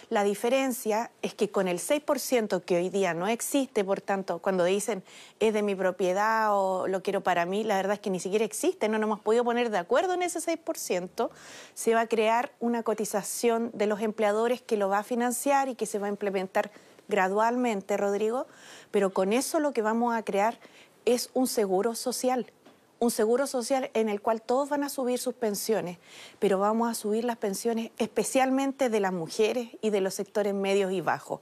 La 0.09 0.23
diferencia 0.23 1.11
es 1.21 1.33
que 1.33 1.51
con 1.51 1.67
el 1.67 1.79
6% 1.79 2.61
que 2.63 2.77
hoy 2.77 2.89
día 2.89 3.13
no 3.13 3.27
existe, 3.27 3.83
por 3.83 3.99
tanto, 3.99 4.39
cuando 4.39 4.63
dicen 4.63 5.03
es 5.41 5.53
de 5.53 5.61
mi 5.61 5.75
propiedad 5.75 6.51
o 6.53 6.87
lo 6.87 7.03
quiero 7.03 7.19
para 7.19 7.45
mí, 7.45 7.65
la 7.65 7.75
verdad 7.75 7.95
es 7.95 7.99
que 7.99 8.09
ni 8.09 8.21
siquiera 8.21 8.45
existe, 8.45 8.87
no 8.87 8.97
nos 8.99 9.07
hemos 9.07 9.19
podido 9.19 9.43
poner 9.43 9.69
de 9.69 9.79
acuerdo 9.79 10.13
en 10.13 10.23
ese 10.23 10.39
6%, 10.39 11.29
se 11.73 11.93
va 11.93 12.01
a 12.01 12.07
crear 12.07 12.53
una 12.61 12.83
cotización 12.83 13.69
de 13.73 13.87
los 13.87 13.99
empleadores 13.99 14.61
que 14.61 14.77
lo 14.77 14.87
va 14.87 14.99
a 14.99 15.03
financiar 15.03 15.67
y 15.67 15.75
que 15.75 15.85
se 15.85 15.99
va 15.99 16.07
a 16.07 16.09
implementar 16.09 16.71
gradualmente, 17.07 17.97
Rodrigo, 17.97 18.47
pero 18.91 19.11
con 19.11 19.33
eso 19.33 19.59
lo 19.59 19.73
que 19.73 19.81
vamos 19.81 20.15
a 20.15 20.23
crear 20.23 20.59
es 21.05 21.29
un 21.33 21.47
seguro 21.47 21.95
social 21.95 22.51
un 22.99 23.11
seguro 23.11 23.47
social 23.47 23.91
en 23.93 24.09
el 24.09 24.21
cual 24.21 24.41
todos 24.41 24.69
van 24.69 24.83
a 24.83 24.89
subir 24.89 25.19
sus 25.19 25.35
pensiones, 25.35 25.99
pero 26.39 26.59
vamos 26.59 26.89
a 26.89 26.95
subir 26.95 27.23
las 27.23 27.37
pensiones 27.37 27.91
especialmente 27.97 28.89
de 28.89 28.99
las 28.99 29.13
mujeres 29.13 29.69
y 29.81 29.89
de 29.89 30.01
los 30.01 30.15
sectores 30.15 30.53
medios 30.53 30.91
y 30.91 31.01
bajos. 31.01 31.41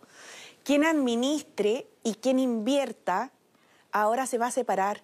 Quien 0.63 0.83
administre 0.83 1.87
y 2.03 2.15
quien 2.15 2.39
invierta 2.39 3.31
ahora 3.91 4.25
se 4.25 4.37
va 4.37 4.47
a 4.47 4.51
separar, 4.51 5.03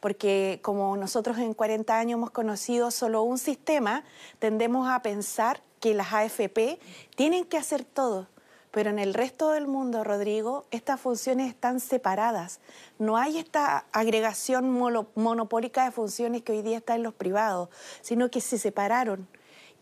porque 0.00 0.60
como 0.62 0.96
nosotros 0.96 1.38
en 1.38 1.52
40 1.52 1.98
años 1.98 2.16
hemos 2.16 2.30
conocido 2.30 2.90
solo 2.90 3.22
un 3.22 3.36
sistema, 3.36 4.04
tendemos 4.38 4.88
a 4.88 5.02
pensar 5.02 5.62
que 5.80 5.94
las 5.94 6.12
AFP 6.12 6.78
tienen 7.16 7.44
que 7.44 7.58
hacer 7.58 7.84
todo. 7.84 8.28
Pero 8.70 8.90
en 8.90 8.98
el 9.00 9.14
resto 9.14 9.50
del 9.50 9.66
mundo, 9.66 10.04
Rodrigo, 10.04 10.64
estas 10.70 11.00
funciones 11.00 11.48
están 11.48 11.80
separadas. 11.80 12.60
No 12.98 13.16
hay 13.16 13.38
esta 13.38 13.84
agregación 13.92 14.70
mono- 14.70 15.08
monopólica 15.16 15.84
de 15.84 15.90
funciones 15.90 16.42
que 16.42 16.52
hoy 16.52 16.62
día 16.62 16.78
está 16.78 16.94
en 16.94 17.02
los 17.02 17.14
privados, 17.14 17.68
sino 18.00 18.30
que 18.30 18.40
se 18.40 18.58
separaron. 18.58 19.26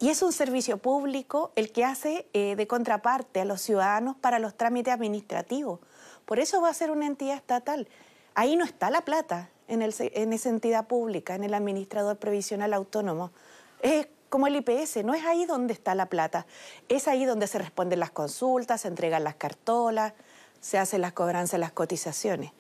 Y 0.01 0.09
es 0.09 0.23
un 0.23 0.33
servicio 0.33 0.79
público 0.79 1.51
el 1.57 1.71
que 1.73 1.85
hace 1.85 2.29
eh, 2.33 2.55
de 2.57 2.67
contraparte 2.67 3.41
a 3.41 3.45
los 3.45 3.61
ciudadanos 3.61 4.17
para 4.17 4.39
los 4.39 4.57
trámites 4.57 4.95
administrativos. 4.95 5.81
Por 6.25 6.39
eso 6.39 6.63
va 6.63 6.71
a 6.71 6.75
ser 6.75 6.91
una 6.91 7.07
entidad 7.07 7.35
estatal. 7.37 7.89
Ahí 8.35 8.57
no 8.57 8.65
está 8.65 8.91
la 8.91 9.03
plata 9.03 9.51
en, 9.67 9.83
en 9.83 10.33
esa 10.33 10.49
entidad 10.49 10.87
pública, 10.87 11.35
en 11.35 11.45
el 11.45 11.53
administrador 11.53 12.17
previsional 12.17 12.73
autónomo. 12.73 13.33
Es 13.83 14.07
como 14.29 14.47
el 14.47 14.57
IPS, 14.57 15.05
no 15.05 15.15
es 15.15 15.25
ahí 15.25 15.45
donde 15.47 15.73
está 15.73 15.95
la 15.95 16.07
plata, 16.07 16.47
es 16.89 17.09
ahí 17.09 17.25
donde 17.25 17.47
se 17.47 17.59
responden 17.59 18.01
las 18.01 18.11
consultas, 18.11 18.83
se 18.83 18.89
entregan 18.89 19.25
las 19.25 19.37
cartolas, 19.37 20.13
se 20.61 20.79
hacen 20.79 21.01
las 21.01 21.13
cobranzas, 21.13 21.61
las 21.61 21.73
cotizaciones. 21.73 22.53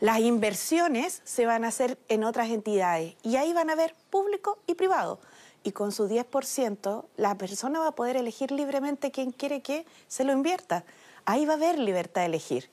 Las 0.00 0.20
inversiones 0.20 1.20
se 1.24 1.46
van 1.46 1.64
a 1.64 1.68
hacer 1.68 1.98
en 2.08 2.24
otras 2.24 2.50
entidades 2.50 3.14
y 3.22 3.36
ahí 3.36 3.52
van 3.52 3.70
a 3.70 3.74
haber 3.74 3.94
público 4.10 4.58
y 4.66 4.74
privado. 4.74 5.20
Y 5.64 5.72
con 5.72 5.92
su 5.92 6.08
10%, 6.08 7.04
la 7.16 7.36
persona 7.36 7.78
va 7.78 7.88
a 7.88 7.94
poder 7.94 8.16
elegir 8.16 8.50
libremente 8.50 9.12
quién 9.12 9.30
quiere 9.30 9.62
que 9.62 9.86
se 10.08 10.24
lo 10.24 10.32
invierta. 10.32 10.84
Ahí 11.24 11.46
va 11.46 11.52
a 11.52 11.56
haber 11.56 11.78
libertad 11.78 12.22
de 12.22 12.26
elegir. 12.26 12.68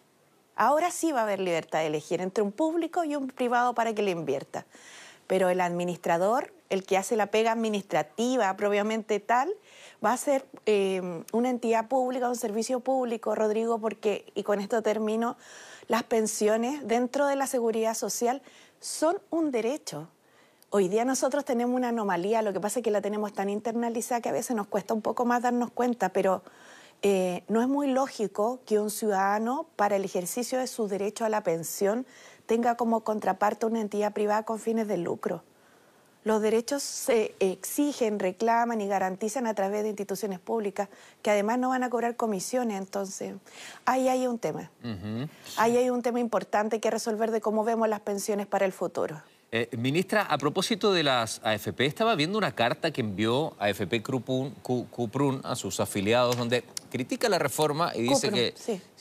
Ahora 0.55 0.89
sí 0.89 1.11
va 1.11 1.19
a 1.19 1.23
haber 1.23 1.39
libertad 1.39 1.79
de 1.79 1.87
elegir 1.87 2.19
entre 2.19 2.43
un 2.43 2.51
público 2.51 3.03
y 3.03 3.15
un 3.15 3.27
privado 3.27 3.75
para 3.75 3.93
que 3.93 4.01
le 4.01 4.11
invierta. 4.11 4.65
Pero 5.29 5.49
el 5.49 5.61
administrador, 5.61 6.51
el 6.71 6.83
que 6.83 6.97
hace 6.97 7.15
la 7.15 7.27
pega 7.27 7.51
administrativa 7.51 8.57
propiamente 8.57 9.19
tal, 9.19 9.53
va 10.03 10.13
a 10.13 10.17
ser 10.17 10.47
eh, 10.65 11.23
una 11.31 11.51
entidad 11.51 11.87
pública, 11.87 12.27
un 12.27 12.35
servicio 12.35 12.79
público, 12.79 13.35
Rodrigo, 13.35 13.77
porque, 13.77 14.25
y 14.33 14.41
con 14.41 14.59
esto 14.59 14.81
termino, 14.81 15.37
las 15.87 16.01
pensiones 16.01 16.87
dentro 16.87 17.27
de 17.27 17.35
la 17.35 17.45
seguridad 17.45 17.93
social 17.93 18.41
son 18.79 19.21
un 19.29 19.51
derecho. 19.51 20.07
Hoy 20.71 20.87
día 20.87 21.05
nosotros 21.05 21.45
tenemos 21.45 21.75
una 21.75 21.89
anomalía, 21.89 22.41
lo 22.41 22.51
que 22.51 22.59
pasa 22.59 22.79
es 22.79 22.83
que 22.83 22.91
la 22.91 23.01
tenemos 23.01 23.31
tan 23.31 23.49
internalizada 23.49 24.21
que 24.21 24.29
a 24.29 24.33
veces 24.33 24.55
nos 24.55 24.65
cuesta 24.65 24.95
un 24.95 25.03
poco 25.03 25.25
más 25.25 25.43
darnos 25.43 25.69
cuenta, 25.69 26.09
pero 26.09 26.41
eh, 27.03 27.43
no 27.47 27.61
es 27.61 27.67
muy 27.67 27.87
lógico 27.87 28.61
que 28.65 28.79
un 28.79 28.89
ciudadano, 28.89 29.67
para 29.75 29.95
el 29.95 30.05
ejercicio 30.05 30.57
de 30.57 30.65
su 30.65 30.87
derecho 30.87 31.23
a 31.23 31.29
la 31.29 31.43
pensión, 31.43 32.07
tenga 32.49 32.73
como 32.73 33.01
contraparte 33.01 33.67
una 33.67 33.79
entidad 33.79 34.11
privada 34.11 34.41
con 34.41 34.57
fines 34.57 34.87
de 34.87 34.97
lucro. 34.97 35.43
Los 36.23 36.41
derechos 36.41 36.81
se 36.81 37.35
exigen, 37.39 38.17
reclaman 38.17 38.81
y 38.81 38.87
garantizan 38.87 39.45
a 39.45 39.53
través 39.53 39.83
de 39.83 39.89
instituciones 39.89 40.39
públicas 40.39 40.89
que 41.21 41.29
además 41.29 41.59
no 41.59 41.69
van 41.69 41.83
a 41.83 41.91
cobrar 41.91 42.15
comisiones. 42.15 42.79
Entonces, 42.79 43.35
ahí 43.85 44.09
hay 44.09 44.25
un 44.25 44.39
tema. 44.39 44.71
Ahí 45.57 45.77
hay 45.77 45.91
un 45.91 46.01
tema 46.01 46.19
importante 46.19 46.79
que 46.79 46.89
resolver 46.89 47.29
de 47.29 47.39
cómo 47.39 47.63
vemos 47.63 47.87
las 47.87 47.99
pensiones 47.99 48.47
para 48.47 48.65
el 48.65 48.71
futuro. 48.71 49.21
Eh, 49.51 49.67
ministra, 49.75 50.21
a 50.21 50.37
propósito 50.37 50.93
de 50.93 51.01
las 51.01 51.41
AFP, 51.43 51.87
estaba 51.87 52.13
viendo 52.13 52.37
una 52.37 52.53
carta 52.53 52.91
que 52.91 53.01
envió 53.01 53.55
AFP 53.57 54.03
Cuprun 54.03 55.41
a 55.43 55.55
sus 55.55 55.79
afiliados 55.79 56.37
donde 56.37 56.63
critica 56.91 57.27
la 57.29 57.39
reforma 57.39 57.91
y 57.95 58.03
dice 58.03 58.29
que, 58.29 58.53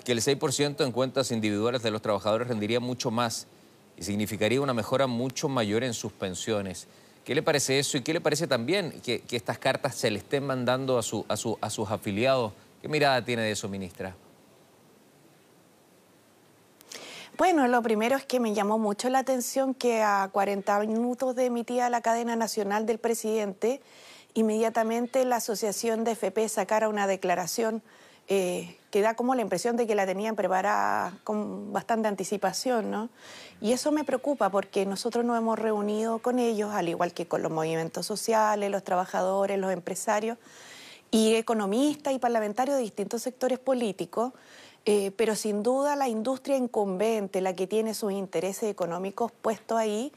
que 0.05 0.13
el 0.13 0.21
6% 0.21 0.87
en 0.87 0.93
cuentas 0.93 1.33
individuales 1.33 1.83
de 1.83 1.91
los 1.91 2.01
trabajadores 2.01 2.49
rendiría 2.49 2.81
mucho 2.81 3.11
más 3.11 3.47
y 3.99 4.05
significaría 4.05 4.63
una 4.63 4.73
mejora 4.73 5.07
mucho 5.07 5.51
mayor 5.51 5.85
en 5.85 5.93
sus 5.93 6.13
pensiones. 6.13 6.87
¿Qué 7.27 7.35
le 7.35 7.43
parece 7.43 7.79
eso 7.79 7.99
y 7.99 8.01
qué 8.01 8.15
le 8.15 8.23
parece 8.23 8.47
también 8.47 9.03
que, 9.03 9.23
estas 9.31 9.59
cartas 9.59 9.97
se 9.97 10.11
le 10.11 10.17
estén 10.17 10.47
mandando 10.47 10.97
a, 10.97 11.03
su, 11.03 11.27
a, 11.29 11.35
a 11.35 11.71
sus 11.71 11.91
afiliados? 11.91 12.55
¿Qué 12.81 12.89
mirada 12.89 13.23
tiene 13.23 13.43
de 13.43 13.51
eso, 13.51 13.69
ministra? 13.69 14.17
Bueno, 17.39 17.69
lo 17.69 17.81
primero 17.83 18.17
es 18.17 18.25
que 18.25 18.41
me 18.41 18.53
llamó 18.53 18.79
mucho 18.79 19.09
la 19.11 19.21
atención 19.21 19.73
que 19.73 20.03
a 20.03 20.29
40 20.33 20.81
minutos 20.81 21.37
de 21.37 21.45
emitida 21.45 21.89
la 21.89 22.01
cadena 22.01 22.35
nacional 22.35 22.85
del 22.85 22.99
presidente, 22.99 23.81
inmediatamente 24.35 25.25
la 25.25 25.37
Asociación 25.37 26.03
de 26.03 26.11
FP 26.11 26.49
sacara 26.49 26.89
una 26.89 27.07
declaración 27.07 27.81
eh, 28.27 28.77
que 28.91 29.03
da 29.03 29.15
como 29.15 29.37
la 29.37 29.43
impresión 29.43 29.77
de 29.77 29.87
que 29.87 29.95
la 29.95 30.05
tenían 30.05 30.35
preparada 30.35 31.17
con 31.23 31.73
bastante 31.73 32.09
anticipación, 32.09 32.91
¿no? 32.91 33.09
Y 33.61 33.71
eso 33.71 33.93
me 33.93 34.03
preocupa 34.03 34.51
porque 34.51 34.85
nosotros 34.85 35.25
nos 35.25 35.39
hemos 35.39 35.61
reunido 35.61 36.19
con 36.19 36.41
ellos, 36.41 36.73
al 36.75 36.89
igual 36.89 37.13
que 37.13 37.29
con 37.29 37.43
los 37.43 37.53
movimientos 37.53 38.05
sociales, 38.05 38.69
los 38.69 38.83
trabajadores, 38.83 39.61
los 39.61 39.73
empresarios 39.73 40.39
y 41.13 41.37
economistas 41.37 42.13
y 42.13 42.19
parlamentarios 42.19 42.77
de 42.77 42.83
distintos 42.83 43.23
sectores 43.23 43.61
políticos, 43.61 44.33
eh, 44.85 45.11
pero 45.17 45.35
sin 45.35 45.63
duda 45.63 45.97
la 45.97 46.09
industria 46.09 46.57
incumbente, 46.57 47.41
la 47.41 47.55
que 47.55 47.67
tiene 47.67 47.93
sus 47.93 48.13
intereses 48.13 48.71
económicos 48.71 49.33
puestos 49.33 49.77
ahí, 49.77 50.13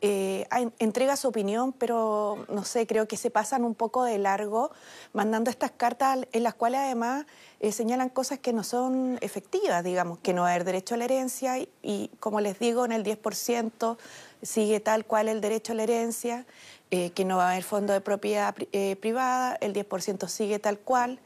eh, 0.00 0.46
entrega 0.78 1.16
su 1.16 1.28
opinión, 1.28 1.72
pero 1.72 2.44
no 2.48 2.64
sé, 2.64 2.86
creo 2.86 3.06
que 3.06 3.16
se 3.16 3.30
pasan 3.30 3.64
un 3.64 3.74
poco 3.74 4.04
de 4.04 4.18
largo 4.18 4.72
mandando 5.12 5.48
estas 5.48 5.70
cartas 5.70 6.18
en 6.32 6.42
las 6.42 6.54
cuales 6.54 6.80
además 6.80 7.24
eh, 7.60 7.70
señalan 7.70 8.08
cosas 8.08 8.38
que 8.38 8.52
no 8.52 8.64
son 8.64 9.16
efectivas, 9.20 9.84
digamos, 9.84 10.18
que 10.18 10.34
no 10.34 10.42
va 10.42 10.48
a 10.48 10.50
haber 10.54 10.64
derecho 10.64 10.94
a 10.94 10.98
la 10.98 11.04
herencia 11.04 11.58
y, 11.82 12.10
como 12.18 12.40
les 12.40 12.58
digo, 12.58 12.84
en 12.84 12.92
el 12.92 13.04
10% 13.04 13.96
sigue 14.42 14.80
tal 14.80 15.06
cual 15.06 15.28
el 15.28 15.40
derecho 15.40 15.72
a 15.72 15.76
la 15.76 15.84
herencia, 15.84 16.46
que 16.90 17.24
no 17.24 17.36
va 17.36 17.48
a 17.48 17.52
haber 17.52 17.64
fondo 17.64 17.92
de 17.92 18.00
propiedad 18.00 18.54
privada, 19.00 19.56
el 19.60 19.72
10% 19.72 20.28
sigue 20.28 20.58
tal 20.58 20.78
cual. 20.78 21.20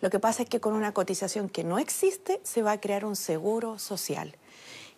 Lo 0.00 0.10
que 0.10 0.18
pasa 0.18 0.42
es 0.42 0.48
que 0.48 0.60
con 0.60 0.74
una 0.74 0.92
cotización 0.92 1.48
que 1.48 1.64
no 1.64 1.78
existe 1.78 2.40
se 2.42 2.62
va 2.62 2.72
a 2.72 2.80
crear 2.80 3.04
un 3.04 3.16
seguro 3.16 3.78
social. 3.78 4.36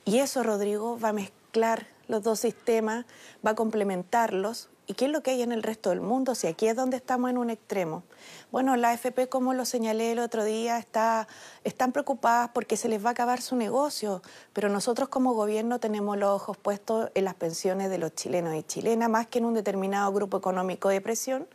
Y 0.05 0.19
eso, 0.19 0.43
Rodrigo, 0.43 0.99
va 0.99 1.11
a 1.11 1.13
mezclar 1.13 1.87
los 2.09 2.23
dos 2.23 2.41
sistemas, 2.41 3.05
va 3.47 3.51
a 3.51 3.55
complementarlos. 3.55 4.71
¿Y 4.87 4.95
qué 4.95 5.05
es 5.05 5.11
lo 5.11 5.23
que 5.23 5.33
hay 5.33 5.43
en 5.43 5.53
el 5.53 5.63
resto 5.63 5.91
del 5.91 6.01
mundo? 6.01 6.35
Si 6.35 6.47
aquí 6.47 6.67
es 6.67 6.75
donde 6.75 6.97
estamos 6.97 7.29
en 7.29 7.37
un 7.37 7.51
extremo. 7.51 8.05
Bueno, 8.51 8.75
la 8.77 8.89
AFP, 8.91 9.29
como 9.29 9.53
lo 9.53 9.67
señalé 9.67 10.13
el 10.13 10.19
otro 10.19 10.45
día, 10.45 10.79
está, 10.79 11.29
están 11.63 11.93
preocupadas 11.93 12.51
porque 12.55 12.79
se 12.79 12.89
les 12.89 13.05
va 13.05 13.11
a 13.11 13.13
acabar 13.13 13.43
su 13.43 13.55
negocio, 13.55 14.23
pero 14.55 14.71
nosotros 14.71 15.11
como 15.11 15.35
gobierno 15.35 15.79
tenemos 15.79 16.17
los 16.17 16.31
ojos 16.31 16.57
puestos 16.57 17.11
en 17.15 17.27
las 17.27 17.35
pensiones 17.35 17.91
de 17.91 17.99
los 17.99 18.15
chilenos 18.15 18.55
y 18.55 18.63
chilenas, 18.63 19.11
más 19.11 19.27
que 19.27 19.41
en 19.41 19.45
un 19.45 19.53
determinado 19.53 20.11
grupo 20.11 20.39
económico 20.39 20.89
de 20.89 21.03
presión, 21.03 21.47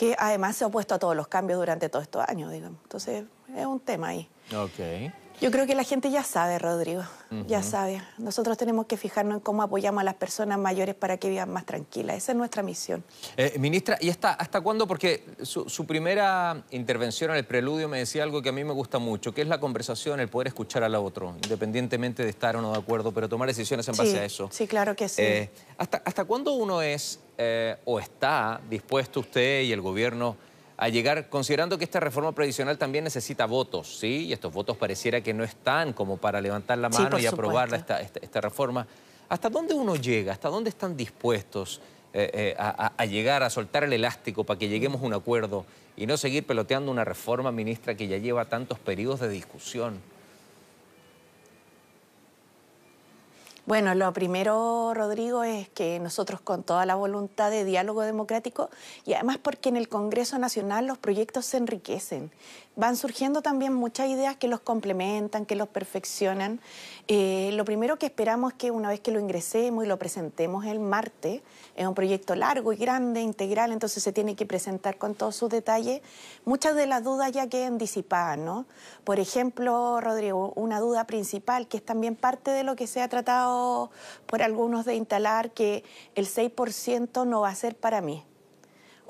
que 0.00 0.16
además 0.18 0.56
se 0.56 0.64
ha 0.64 0.68
opuesto 0.68 0.94
a 0.94 0.98
todos 0.98 1.14
los 1.14 1.28
cambios 1.28 1.58
durante 1.58 1.90
todos 1.90 2.04
estos 2.04 2.26
años, 2.26 2.50
digamos. 2.50 2.78
Entonces, 2.84 3.24
es 3.54 3.66
un 3.66 3.78
tema 3.80 4.08
ahí. 4.08 4.26
Okay. 4.50 5.12
Yo 5.40 5.50
creo 5.50 5.66
que 5.66 5.74
la 5.74 5.84
gente 5.84 6.10
ya 6.10 6.22
sabe, 6.22 6.58
Rodrigo, 6.58 7.02
ya 7.46 7.62
sabe. 7.62 8.02
Nosotros 8.18 8.58
tenemos 8.58 8.86
que 8.86 8.98
fijarnos 8.98 9.36
en 9.36 9.40
cómo 9.40 9.62
apoyamos 9.62 10.02
a 10.02 10.04
las 10.04 10.14
personas 10.14 10.58
mayores 10.58 10.94
para 10.94 11.16
que 11.16 11.30
vivan 11.30 11.50
más 11.50 11.64
tranquilas. 11.64 12.18
Esa 12.18 12.32
es 12.32 12.38
nuestra 12.38 12.62
misión. 12.62 13.02
Eh, 13.38 13.54
ministra, 13.58 13.96
¿y 14.00 14.10
hasta, 14.10 14.32
hasta 14.32 14.60
cuándo? 14.60 14.86
Porque 14.86 15.24
su, 15.42 15.86
primera 15.86 16.62
intervención 16.72 17.30
en 17.30 17.38
el 17.38 17.46
preludio 17.46 17.88
me 17.88 17.98
decía 17.98 18.22
algo 18.22 18.42
que 18.42 18.50
a 18.50 18.52
mí 18.52 18.64
me 18.64 18.74
gusta 18.74 18.98
mucho, 18.98 19.32
que 19.32 19.40
es 19.40 19.48
la 19.48 19.58
conversación, 19.58 20.20
el 20.20 20.28
poder 20.28 20.48
escuchar 20.48 20.84
al 20.84 20.94
otro, 20.94 21.34
independientemente 21.42 22.22
de 22.22 22.28
estar 22.28 22.54
o 22.56 22.60
no 22.60 22.72
de 22.72 22.78
acuerdo, 22.78 23.12
pero 23.12 23.28
tomar 23.28 23.48
decisiones 23.48 23.88
en 23.88 23.96
base 23.96 24.18
a 24.18 24.24
eso. 24.24 24.48
Sí, 24.52 24.66
claro 24.66 24.94
que 24.94 25.08
sí. 25.08 25.22
Eh, 25.22 25.50
¿hasta, 25.78 26.02
¿Hasta 26.04 26.24
cuándo 26.26 26.52
uno 26.52 26.82
es 26.82 27.18
eh, 27.38 27.76
o 27.86 27.98
está 27.98 28.60
dispuesto 28.68 29.20
usted 29.20 29.62
y 29.62 29.72
el 29.72 29.80
gobierno 29.80 30.36
a 30.80 30.88
llegar, 30.88 31.28
considerando 31.28 31.76
que 31.76 31.84
esta 31.84 32.00
reforma 32.00 32.32
previsional 32.32 32.78
también 32.78 33.04
necesita 33.04 33.44
votos, 33.44 33.98
¿sí? 33.98 34.24
Y 34.28 34.32
estos 34.32 34.50
votos 34.50 34.78
pareciera 34.78 35.20
que 35.20 35.34
no 35.34 35.44
están 35.44 35.92
como 35.92 36.16
para 36.16 36.40
levantar 36.40 36.78
la 36.78 36.88
mano 36.88 37.18
y 37.18 37.26
aprobar 37.26 37.74
esta, 37.74 38.00
esta, 38.00 38.40
reforma. 38.40 38.86
¿Hasta 39.28 39.50
dónde 39.50 39.74
uno 39.74 39.94
llega? 39.96 40.32
¿Hasta 40.32 40.48
dónde 40.48 40.70
están 40.70 40.96
dispuestos 40.96 41.82
eh, 42.14 42.30
eh, 42.32 42.56
a, 42.58 43.04
llegar, 43.04 43.42
a 43.42 43.50
soltar 43.50 43.84
el 43.84 43.92
elástico 43.92 44.44
para 44.44 44.58
que 44.58 44.68
lleguemos 44.68 45.02
a 45.02 45.04
un 45.04 45.12
acuerdo 45.12 45.66
y 45.98 46.06
no 46.06 46.16
seguir 46.16 46.46
peloteando 46.46 46.90
una 46.90 47.04
reforma, 47.04 47.52
ministra, 47.52 47.94
que 47.94 48.08
ya 48.08 48.16
lleva 48.16 48.46
tantos 48.46 48.78
periodos 48.78 49.20
de 49.20 49.28
discusión? 49.28 50.00
Bueno, 53.70 53.94
lo 53.94 54.12
primero, 54.12 54.94
Rodrigo, 54.94 55.44
es 55.44 55.68
que 55.68 56.00
nosotros 56.00 56.40
con 56.40 56.64
toda 56.64 56.84
la 56.86 56.96
voluntad 56.96 57.52
de 57.52 57.64
diálogo 57.64 58.00
democrático 58.02 58.68
y 59.06 59.12
además 59.12 59.38
porque 59.38 59.68
en 59.68 59.76
el 59.76 59.88
Congreso 59.88 60.40
Nacional 60.40 60.86
los 60.86 60.98
proyectos 60.98 61.46
se 61.46 61.58
enriquecen 61.58 62.32
van 62.80 62.96
surgiendo 62.96 63.42
también 63.42 63.74
muchas 63.74 64.08
ideas 64.08 64.36
que 64.36 64.48
los 64.48 64.60
complementan, 64.60 65.44
que 65.44 65.54
los 65.54 65.68
perfeccionan. 65.68 66.60
Eh, 67.08 67.50
lo 67.52 67.64
primero 67.66 67.98
que 67.98 68.06
esperamos 68.06 68.52
es 68.52 68.58
que 68.58 68.70
una 68.70 68.88
vez 68.88 69.00
que 69.00 69.10
lo 69.10 69.20
ingresemos 69.20 69.84
y 69.84 69.88
lo 69.88 69.98
presentemos 69.98 70.64
el 70.64 70.80
martes, 70.80 71.42
es 71.76 71.86
un 71.86 71.94
proyecto 71.94 72.34
largo 72.34 72.72
y 72.72 72.76
grande, 72.76 73.20
integral, 73.20 73.72
entonces 73.72 74.02
se 74.02 74.12
tiene 74.12 74.34
que 74.34 74.46
presentar 74.46 74.96
con 74.96 75.14
todos 75.14 75.36
sus 75.36 75.50
detalles. 75.50 76.00
Muchas 76.46 76.74
de 76.74 76.86
las 76.86 77.04
dudas 77.04 77.32
ya 77.32 77.48
quedan 77.48 77.76
disipadas, 77.76 78.38
¿no? 78.38 78.64
Por 79.04 79.20
ejemplo, 79.20 80.00
Rodrigo, 80.00 80.52
una 80.56 80.80
duda 80.80 81.04
principal 81.06 81.68
que 81.68 81.76
es 81.76 81.84
también 81.84 82.16
parte 82.16 82.50
de 82.50 82.64
lo 82.64 82.76
que 82.76 82.86
se 82.86 83.02
ha 83.02 83.08
tratado 83.08 83.59
por 84.26 84.42
algunos 84.42 84.84
de 84.84 84.94
instalar, 84.94 85.50
que 85.52 85.84
el 86.14 86.26
6% 86.26 87.26
no 87.26 87.42
va 87.42 87.48
a 87.50 87.54
ser 87.54 87.76
para 87.76 88.00
mí 88.00 88.24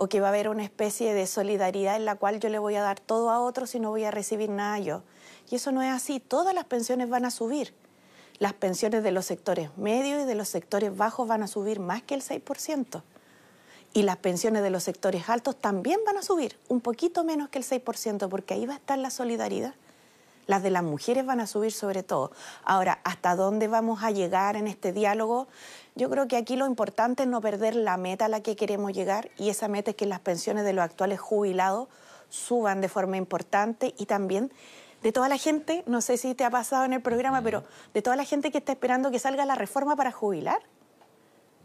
o 0.03 0.09
que 0.09 0.21
va 0.21 0.29
a 0.29 0.31
haber 0.31 0.49
una 0.49 0.65
especie 0.65 1.13
de 1.13 1.27
solidaridad 1.27 1.95
en 1.95 2.07
la 2.07 2.15
cual 2.15 2.41
yo 2.41 2.49
le 2.49 2.59
voy 2.59 2.75
a 2.75 2.81
dar 2.81 2.99
todo 2.99 3.29
a 3.29 3.39
otros 3.39 3.75
y 3.75 3.81
no 3.81 3.91
voy 3.91 4.05
a 4.05 4.11
recibir 4.11 4.49
nada 4.49 4.79
yo. 4.79 5.03
Y 5.51 5.57
eso 5.57 5.73
no 5.73 5.83
es 5.83 5.91
así, 5.91 6.21
todas 6.21 6.55
las 6.55 6.65
pensiones 6.65 7.11
van 7.11 7.27
a 7.27 7.31
subir. 7.31 7.75
Las 8.39 8.55
pensiones 8.55 9.03
de 9.03 9.11
los 9.11 9.27
sectores 9.27 9.77
medios 9.77 10.23
y 10.23 10.25
de 10.25 10.35
los 10.35 10.49
sectores 10.49 10.97
bajos 10.97 11.29
van 11.29 11.43
a 11.43 11.49
subir 11.49 11.81
más 11.81 12.03
que 12.03 12.15
el 12.15 12.23
6%. 12.23 13.03
Y 13.93 14.05
las 14.05 14.17
pensiones 14.17 14.63
de 14.63 14.71
los 14.71 14.85
sectores 14.85 15.29
altos 15.29 15.57
también 15.57 16.01
van 16.07 16.17
a 16.17 16.23
subir, 16.23 16.57
un 16.69 16.81
poquito 16.81 17.23
menos 17.23 17.51
que 17.51 17.59
el 17.59 17.65
6%, 17.67 18.27
porque 18.31 18.55
ahí 18.55 18.65
va 18.65 18.73
a 18.73 18.77
estar 18.77 18.99
la 18.99 19.11
solidaridad. 19.11 19.75
Las 20.51 20.65
de 20.65 20.71
las 20.71 20.83
mujeres 20.83 21.25
van 21.25 21.39
a 21.39 21.47
subir 21.47 21.71
sobre 21.71 22.03
todo. 22.03 22.33
Ahora, 22.65 22.99
¿hasta 23.05 23.37
dónde 23.37 23.69
vamos 23.69 24.03
a 24.03 24.11
llegar 24.11 24.57
en 24.57 24.67
este 24.67 24.93
diálogo? 24.93 25.47
Yo 25.95 26.11
creo 26.11 26.27
que 26.27 26.37
aquí 26.37 26.57
lo 26.57 26.67
importante 26.67 27.23
es 27.23 27.29
no 27.29 27.41
perder 27.41 27.77
la 27.77 27.97
meta 27.97 28.25
a 28.25 28.29
la 28.29 28.41
que 28.41 28.57
queremos 28.57 28.93
llegar 28.93 29.31
y 29.39 29.51
esa 29.51 29.69
meta 29.69 29.93
es 29.93 29.97
que 29.97 30.07
las 30.07 30.19
pensiones 30.19 30.65
de 30.65 30.73
los 30.73 30.85
actuales 30.85 31.21
jubilados 31.21 31.87
suban 32.31 32.81
de 32.81 32.89
forma 32.89 33.17
importante 33.17 33.95
y 33.97 34.07
también 34.07 34.51
de 35.05 35.13
toda 35.13 35.29
la 35.29 35.37
gente, 35.37 35.85
no 35.87 36.01
sé 36.01 36.17
si 36.17 36.35
te 36.35 36.43
ha 36.43 36.51
pasado 36.51 36.85
en 36.85 36.95
el 36.95 37.01
programa, 37.01 37.43
pero 37.43 37.63
de 37.95 38.03
toda 38.03 38.17
la 38.17 38.25
gente 38.25 38.51
que 38.51 38.59
está 38.59 38.73
esperando 38.73 39.13
que 39.13 39.21
salga 39.21 39.47
la 39.47 39.55
reforma 39.55 39.95
para 39.95 40.11
jubilar. 40.11 40.61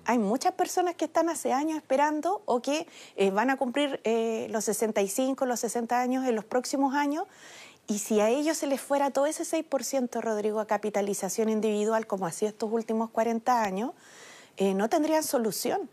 Hay 0.07 0.19
muchas 0.19 0.53
personas 0.53 0.93
que 0.93 1.05
están 1.05 1.29
hace 1.29 1.51
años 1.51 1.77
esperando 1.77 2.43
o 2.45 2.61
que 2.61 2.85
eh, 3.15 3.31
van 3.31 3.49
a 3.49 3.57
cumplir 3.57 3.99
eh, 4.03 4.45
los 4.51 4.65
65, 4.65 5.47
los 5.47 5.59
60 5.61 5.99
años 5.99 6.27
en 6.27 6.35
los 6.35 6.45
próximos 6.45 6.93
años. 6.93 7.25
Y 7.87 7.99
si 7.99 8.19
a 8.19 8.29
ellos 8.29 8.57
se 8.57 8.67
les 8.67 8.81
fuera 8.81 9.11
todo 9.11 9.27
ese 9.27 9.43
6%, 9.43 10.19
Rodrigo, 10.21 10.59
a 10.59 10.65
capitalización 10.65 11.49
individual, 11.49 12.07
como 12.07 12.25
hacía 12.25 12.49
estos 12.49 12.71
últimos 12.71 13.11
40 13.11 13.61
años, 13.61 13.91
eh, 14.57 14.73
no 14.73 14.89
tendrían 14.89 15.23
solución. 15.23 15.89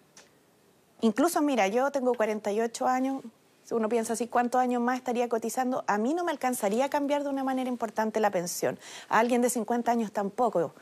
Incluso, 1.03 1.43
mira, 1.43 1.67
yo 1.69 1.91
tengo 1.91 2.15
48 2.15 2.87
años, 2.87 3.23
uno 3.71 3.89
piensa 3.89 4.15
así, 4.15 4.27
¿cuántos 4.27 4.61
años 4.61 4.81
más 4.81 4.97
estaría 4.97 5.29
cotizando? 5.29 5.85
A 5.87 5.99
mí 5.99 6.15
no 6.15 6.25
me 6.25 6.33
alcanzaría 6.33 6.87
a 6.87 6.89
cambiar 6.89 7.25
de 7.25 7.29
una 7.29 7.45
manera 7.45 7.69
importante 7.69 8.21
la 8.21 8.31
pensión. 8.31 8.79
A 9.09 9.19
alguien 9.19 9.43
de 9.43 9.51
50 9.51 9.91
años 9.91 10.13
tampoco, 10.13 10.75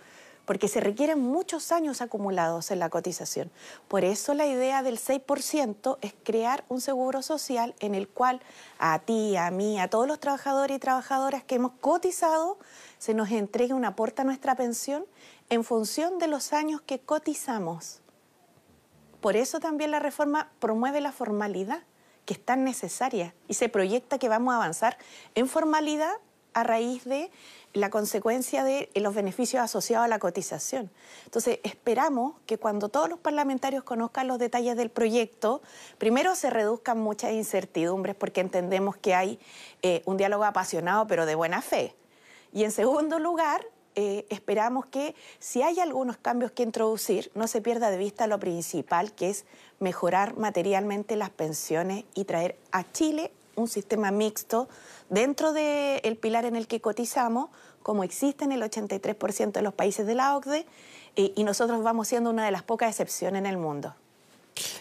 porque 0.45 0.69
se 0.69 0.81
requieren 0.81 1.21
muchos 1.21 1.73
años 1.73 2.01
acumulados 2.01 2.71
en 2.71 2.79
la 2.79 2.89
cotización. 2.89 3.51
Por 3.89 4.05
eso 4.05 4.35
la 4.35 4.47
idea 4.47 4.83
del 4.83 4.99
6% 4.99 5.99
es 6.01 6.15
crear 6.25 6.65
un 6.69 6.81
seguro 6.81 7.23
social 7.23 7.75
en 7.81 7.95
el 7.95 8.09
cual 8.09 8.41
a 8.79 8.99
ti, 9.01 9.37
a 9.37 9.51
mí, 9.51 9.81
a 9.81 9.89
todos 9.89 10.07
los 10.07 10.21
trabajadores 10.21 10.77
y 10.77 10.81
trabajadoras 10.81 11.45
que 11.45 11.57
hemos 11.57 11.73
cotizado, 11.81 12.59
se 12.99 13.15
nos 13.15 13.31
entregue 13.31 13.75
un 13.75 13.85
aporte 13.85 14.23
a 14.23 14.25
nuestra 14.25 14.55
pensión 14.55 15.05
en 15.49 15.65
función 15.65 16.19
de 16.19 16.29
los 16.29 16.53
años 16.53 16.81
que 16.81 17.01
cotizamos. 17.01 18.01
Por 19.21 19.37
eso 19.37 19.61
también 19.61 19.91
la 19.91 19.99
reforma 19.99 20.51
promueve 20.61 21.01
la 21.01 21.13
formalidad 21.13 21.83
que 22.25 22.35
es 22.35 22.45
tan 22.45 22.65
necesaria 22.65 23.35
y 23.49 23.55
se 23.55 23.69
proyecta 23.69 24.19
que 24.19 24.29
vamos 24.29 24.53
a 24.53 24.57
avanzar 24.57 24.97
en 25.35 25.49
formalidad 25.49 26.13
a 26.55 26.63
raíz 26.63 27.05
de 27.05 27.31
la 27.73 27.91
consecuencia 27.91 28.65
de 28.65 28.91
los 28.97 29.15
beneficios 29.15 29.63
asociados 29.63 30.05
a 30.05 30.09
la 30.09 30.19
cotización. 30.19 30.91
Entonces, 31.25 31.61
esperamos 31.63 32.35
que 32.47 32.59
cuando 32.59 32.89
todos 32.89 33.09
los 33.09 33.19
parlamentarios 33.19 33.85
conozcan 33.85 34.27
los 34.27 34.39
detalles 34.39 34.77
del 34.77 34.91
proyecto, 34.91 35.63
primero 35.99 36.35
se 36.35 36.51
reduzcan 36.51 36.99
muchas 36.99 37.33
incertidumbres 37.33 38.17
porque 38.17 38.41
entendemos 38.41 38.97
que 38.97 39.15
hay 39.15 39.39
eh, 39.83 40.03
un 40.05 40.17
diálogo 40.17 40.45
apasionado 40.45 41.07
pero 41.07 41.27
de 41.27 41.35
buena 41.35 41.63
fe. 41.63 41.95
Y 42.53 42.65
en 42.65 42.73
segundo 42.73 43.21
lugar, 43.21 43.65
eh, 43.95 44.27
esperamos 44.31 44.87
que 44.87 45.15
si 45.39 45.63
hay 45.63 45.79
algunos 45.79 46.17
cambios 46.17 46.53
que 46.53 46.63
introducir, 46.63 47.31
no 47.35 47.47
se 47.47 47.61
pierda 47.61 47.91
de 47.91 47.99
vista 47.99 48.27
lo 48.27 48.39
principal, 48.39 49.13
que 49.13 49.31
es 49.31 49.45
mejorar 49.79 50.37
materialmente 50.37 51.17
las 51.17 51.31
pensiones 51.31 52.05
y 52.15 52.25
traer 52.25 52.57
a 52.73 52.91
Chile 52.93 53.33
un 53.61 53.69
sistema 53.69 54.11
mixto 54.11 54.69
dentro 55.09 55.53
del 55.53 56.17
pilar 56.17 56.45
en 56.45 56.57
el 56.57 56.67
que 56.67 56.81
cotizamos, 56.81 57.51
como 57.83 58.05
existe 58.05 58.45
en 58.45 58.53
el 58.53 58.63
83% 58.63 59.53
de 59.53 59.63
los 59.63 59.75
países 59.75 60.07
de 60.07 60.15
la 60.15 60.37
OCDE, 60.37 60.67
y 61.17 61.45
nosotros 61.45 61.83
vamos 61.83 62.09
siendo 62.09 62.31
una 62.31 62.45
de 62.45 62.51
las 62.51 62.63
pocas 62.63 62.91
excepciones 62.91 63.41
en 63.41 63.47
el 63.47 63.57
mundo. 63.57 63.95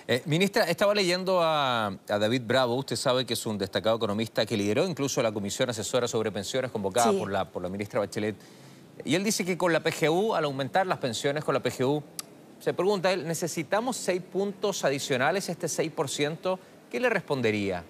Eh, 0.07 0.21
ministra, 0.25 0.63
estaba 0.65 0.93
leyendo 0.93 1.41
a, 1.41 1.87
a, 1.87 2.19
David 2.19 2.41
Bravo, 2.45 2.75
usted 2.75 2.95
sabe 2.95 3.25
que 3.25 3.33
es 3.33 3.45
un 3.45 3.57
destacado 3.57 3.95
economista 3.95 4.45
que 4.45 4.57
lideró 4.57 4.87
incluso 4.87 5.21
la 5.21 5.31
Comisión 5.31 5.69
Asesora 5.69 6.07
sobre 6.07 6.31
Pensiones 6.31 6.71
convocada 6.71 7.11
por, 7.13 7.31
la, 7.31 7.45
por 7.45 7.61
la 7.61 7.69
ministra 7.69 7.99
Bachelet 7.99 8.35
y 9.05 9.15
él 9.15 9.23
dice 9.23 9.45
que 9.45 9.57
con 9.57 9.71
la 9.71 9.81
PGU, 9.81 10.35
al 10.35 10.45
aumentar 10.45 10.85
las 10.85 10.97
pensiones 10.97 11.43
con 11.43 11.53
la 11.53 11.61
PGU, 11.61 12.03
se 12.59 12.73
pregunta 12.73 13.11
él, 13.13 13.25
¿necesitamos 13.25 13.95
seis 13.95 14.21
puntos 14.21 14.83
adicionales, 14.83 15.47
este 15.47 15.67
6%? 15.67 16.59
¿Qué 16.91 16.99
le 16.99 17.09
respondería? 17.09 17.83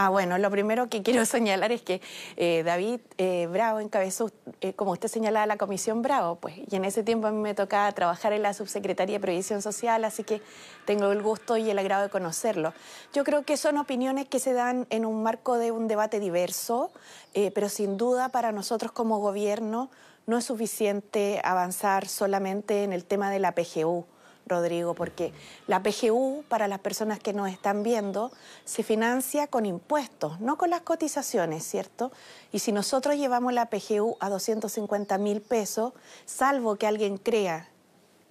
Ah, 0.00 0.10
bueno, 0.10 0.38
lo 0.38 0.48
primero 0.48 0.88
que 0.88 1.02
quiero 1.02 1.24
señalar 1.26 1.72
es 1.72 1.82
que 1.82 2.00
eh, 2.36 2.62
David 2.64 3.00
eh, 3.16 3.48
Bravo 3.50 3.80
encabezó, 3.80 4.30
eh, 4.60 4.72
como 4.74 4.92
usted 4.92 5.08
señalaba, 5.08 5.44
la 5.46 5.56
Comisión 5.56 6.02
Bravo, 6.02 6.36
pues, 6.36 6.54
y 6.70 6.76
en 6.76 6.84
ese 6.84 7.02
tiempo 7.02 7.26
a 7.26 7.32
mí 7.32 7.38
me 7.38 7.52
tocaba 7.52 7.90
trabajar 7.90 8.32
en 8.32 8.42
la 8.42 8.54
Subsecretaría 8.54 9.16
de 9.16 9.20
Previsión 9.20 9.60
Social, 9.60 10.04
así 10.04 10.22
que 10.22 10.40
tengo 10.84 11.10
el 11.10 11.20
gusto 11.20 11.56
y 11.56 11.68
el 11.68 11.76
agrado 11.80 12.04
de 12.04 12.10
conocerlo. 12.10 12.74
Yo 13.12 13.24
creo 13.24 13.42
que 13.42 13.56
son 13.56 13.76
opiniones 13.76 14.28
que 14.28 14.38
se 14.38 14.52
dan 14.52 14.86
en 14.90 15.04
un 15.04 15.20
marco 15.24 15.58
de 15.58 15.72
un 15.72 15.88
debate 15.88 16.20
diverso, 16.20 16.92
pero 17.34 17.68
sin 17.68 17.96
duda 17.96 18.28
para 18.28 18.52
nosotros 18.52 18.92
como 18.92 19.18
gobierno 19.18 19.90
no 20.26 20.38
es 20.38 20.44
suficiente 20.44 21.40
avanzar 21.42 22.06
solamente 22.06 22.84
en 22.84 22.92
el 22.92 23.04
tema 23.04 23.32
de 23.32 23.40
la 23.40 23.52
PGU. 23.52 24.06
Rodrigo, 24.48 24.94
porque 24.94 25.32
la 25.66 25.82
PGU, 25.82 26.44
para 26.48 26.68
las 26.68 26.80
personas 26.80 27.18
que 27.18 27.32
nos 27.32 27.50
están 27.50 27.82
viendo, 27.82 28.30
se 28.64 28.82
financia 28.82 29.46
con 29.46 29.66
impuestos, 29.66 30.40
no 30.40 30.56
con 30.56 30.70
las 30.70 30.82
cotizaciones, 30.82 31.64
¿cierto? 31.64 32.12
Y 32.52 32.60
si 32.60 32.72
nosotros 32.72 33.16
llevamos 33.16 33.52
la 33.52 33.66
PGU 33.66 34.16
a 34.20 34.30
250 34.30 35.18
mil 35.18 35.40
pesos, 35.40 35.92
salvo 36.24 36.76
que 36.76 36.86
alguien 36.86 37.18
crea 37.18 37.68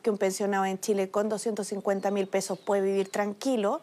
que 0.02 0.10
un 0.10 0.18
pensionado 0.18 0.66
en 0.66 0.80
Chile 0.80 1.10
con 1.10 1.30
250 1.30 2.12
mil 2.12 2.28
pesos 2.28 2.58
puede 2.60 2.82
vivir 2.82 3.10
tranquilo, 3.10 3.82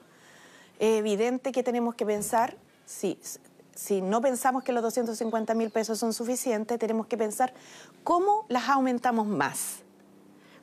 es 0.78 0.98
evidente 0.98 1.52
que 1.52 1.62
tenemos 1.62 1.94
que 1.94 2.04
pensar, 2.04 2.56
si, 2.86 3.18
si 3.74 4.02
no 4.02 4.20
pensamos 4.20 4.64
que 4.64 4.72
los 4.72 4.82
250 4.82 5.54
mil 5.54 5.70
pesos 5.70 5.98
son 5.98 6.12
suficientes, 6.12 6.78
tenemos 6.78 7.06
que 7.06 7.16
pensar 7.16 7.52
cómo 8.02 8.46
las 8.48 8.68
aumentamos 8.68 9.26
más. 9.26 9.83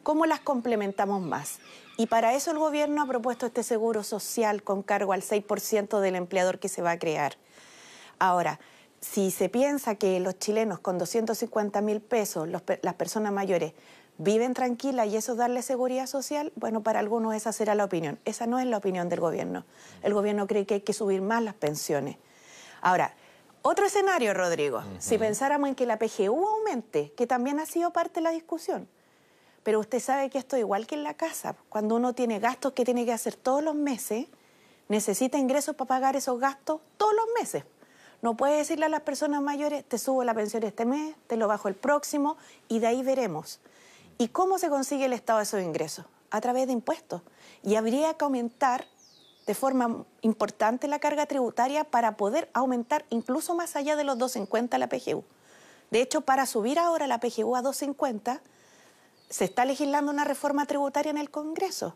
¿Cómo 0.04 0.26
las 0.26 0.40
complementamos 0.40 1.22
más? 1.22 1.60
Y 1.98 2.08
para 2.08 2.34
eso 2.34 2.52
el 2.52 2.58
gobierno 2.58 3.04
ha 3.04 3.06
propuesto 3.06 3.46
este 3.46 3.62
seguro 3.62 4.04
social 4.04 4.64
con 4.64 4.82
cargo 4.82 5.14
al 5.14 5.22
6% 5.22 6.00
del 6.00 6.16
empleador 6.16 6.60
que 6.60 6.70
se 6.70 6.82
va 6.82 6.92
a 6.92 7.00
crear. 7.00 7.38
Ahora, 8.18 8.60
si 9.00 9.32
se 9.32 9.50
piensa 9.50 9.96
que 9.96 10.20
los 10.20 10.40
chilenos 10.40 10.80
con 10.80 10.98
250 10.98 11.82
mil 11.82 12.02
pesos, 12.02 12.48
las 12.48 12.94
personas 12.96 13.32
mayores, 13.32 13.74
viven 14.18 14.54
tranquilas 14.54 15.08
y 15.08 15.18
eso 15.18 15.34
es 15.34 15.38
darle 15.38 15.62
seguridad 15.62 16.08
social, 16.08 16.52
bueno, 16.56 16.82
para 16.82 17.00
algunos 17.00 17.36
esa 17.36 17.52
será 17.52 17.76
la 17.76 17.86
opinión. 17.86 18.20
Esa 18.26 18.48
no 18.48 18.60
es 18.60 18.66
la 18.68 18.78
opinión 18.78 19.10
del 19.10 19.20
gobierno. 19.20 19.66
El 20.04 20.14
gobierno 20.14 20.48
cree 20.48 20.66
que 20.66 20.76
hay 20.76 20.82
que 20.82 20.94
subir 20.94 21.22
más 21.22 21.44
las 21.44 21.56
pensiones. 21.56 22.18
Ahora, 22.82 23.16
otro 23.64 23.86
escenario, 23.86 24.34
Rodrigo, 24.34 24.82
si 24.98 25.20
pensáramos 25.20 25.70
en 25.70 25.76
que 25.76 25.86
la 25.86 26.00
PGU 26.00 26.48
aumente, 26.48 27.12
que 27.16 27.28
también 27.28 27.60
ha 27.60 27.66
sido 27.68 27.92
parte 27.92 28.16
de 28.16 28.22
la 28.22 28.32
discusión, 28.32 28.88
pero 29.64 29.80
usted 29.80 30.00
sabe 30.00 30.30
que 30.30 30.38
esto 30.38 30.56
es 30.56 30.62
igual 30.62 30.88
que 30.88 30.96
en 30.96 31.04
la 31.04 31.14
casa. 31.14 31.56
Cuando 31.70 31.96
uno 31.96 32.14
tiene 32.14 32.40
gastos 32.40 32.74
que 32.74 32.86
tiene 32.86 33.06
que 33.06 33.14
hacer 33.14 33.36
todos 33.36 33.64
los 33.64 33.76
meses, 33.76 34.28
necesita 34.90 35.38
ingresos 35.38 35.76
para 35.76 35.88
pagar 35.88 36.16
esos 36.16 36.40
gastos 36.40 36.82
todos 36.98 37.14
los 37.14 37.26
meses. 37.40 37.64
No 38.22 38.38
puede 38.38 38.58
decirle 38.58 38.86
a 38.86 38.90
las 38.90 39.02
personas 39.02 39.42
mayores, 39.42 39.84
te 39.84 39.98
subo 39.98 40.24
la 40.24 40.34
pensión 40.34 40.64
este 40.64 40.86
mes, 40.86 41.16
te 41.28 41.38
lo 41.38 41.48
bajo 41.48 41.68
el 41.68 41.76
próximo 41.76 42.38
y 42.68 42.80
de 42.80 42.88
ahí 42.88 43.02
veremos. 43.02 43.60
¿Y 44.18 44.28
cómo 44.28 44.60
se 44.60 44.70
consigue 44.70 45.06
el 45.06 45.14
estado 45.14 45.40
de 45.40 45.44
esos 45.44 45.62
ingresos? 45.62 46.06
A 46.30 46.42
través 46.42 46.68
de 46.68 46.74
impuestos. 46.74 47.24
Y 47.64 47.76
habría 47.76 48.14
que 48.14 48.24
aumentar 48.24 48.86
de 49.48 49.56
forma 49.56 50.06
importante 50.22 50.88
la 50.88 51.00
carga 51.00 51.26
tributaria 51.26 51.84
para 51.84 52.16
poder 52.16 52.50
aumentar 52.54 53.06
incluso 53.10 53.56
más 53.56 53.76
allá 53.76 53.96
de 53.96 54.04
los 54.04 54.18
250 54.18 54.78
la 54.78 54.88
PGU. 54.88 55.24
De 55.90 56.02
hecho, 56.02 56.22
para 56.22 56.46
subir 56.46 56.78
ahora 56.78 57.08
la 57.08 57.20
PGU 57.20 57.56
a 57.56 57.62
250, 57.62 58.42
se 59.32 59.46
está 59.46 59.64
legislando 59.64 60.12
una 60.12 60.26
reforma 60.26 60.66
tributaria 60.66 61.10
en 61.10 61.18
el 61.18 61.32
Congreso 61.32 61.96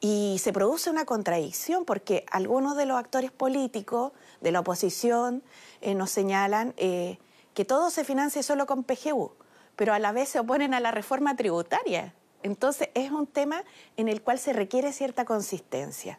y 0.00 0.38
se 0.42 0.54
produce 0.54 0.88
una 0.88 1.04
contradicción 1.04 1.84
porque 1.84 2.24
algunos 2.30 2.76
de 2.76 2.86
los 2.86 2.96
actores 2.96 3.30
políticos 3.30 4.12
de 4.40 4.52
la 4.52 4.60
oposición 4.60 5.42
eh, 5.82 5.94
nos 5.94 6.10
señalan 6.10 6.72
eh, 6.78 7.18
que 7.52 7.66
todo 7.66 7.90
se 7.90 8.04
financia 8.04 8.42
solo 8.42 8.66
con 8.66 8.84
PGU, 8.84 9.32
pero 9.76 9.92
a 9.92 9.98
la 9.98 10.12
vez 10.12 10.30
se 10.30 10.40
oponen 10.40 10.72
a 10.72 10.80
la 10.80 10.90
reforma 10.90 11.36
tributaria. 11.36 12.14
Entonces 12.42 12.88
es 12.94 13.10
un 13.10 13.26
tema 13.26 13.64
en 13.98 14.08
el 14.08 14.22
cual 14.22 14.38
se 14.38 14.54
requiere 14.54 14.94
cierta 14.94 15.26
consistencia. 15.26 16.18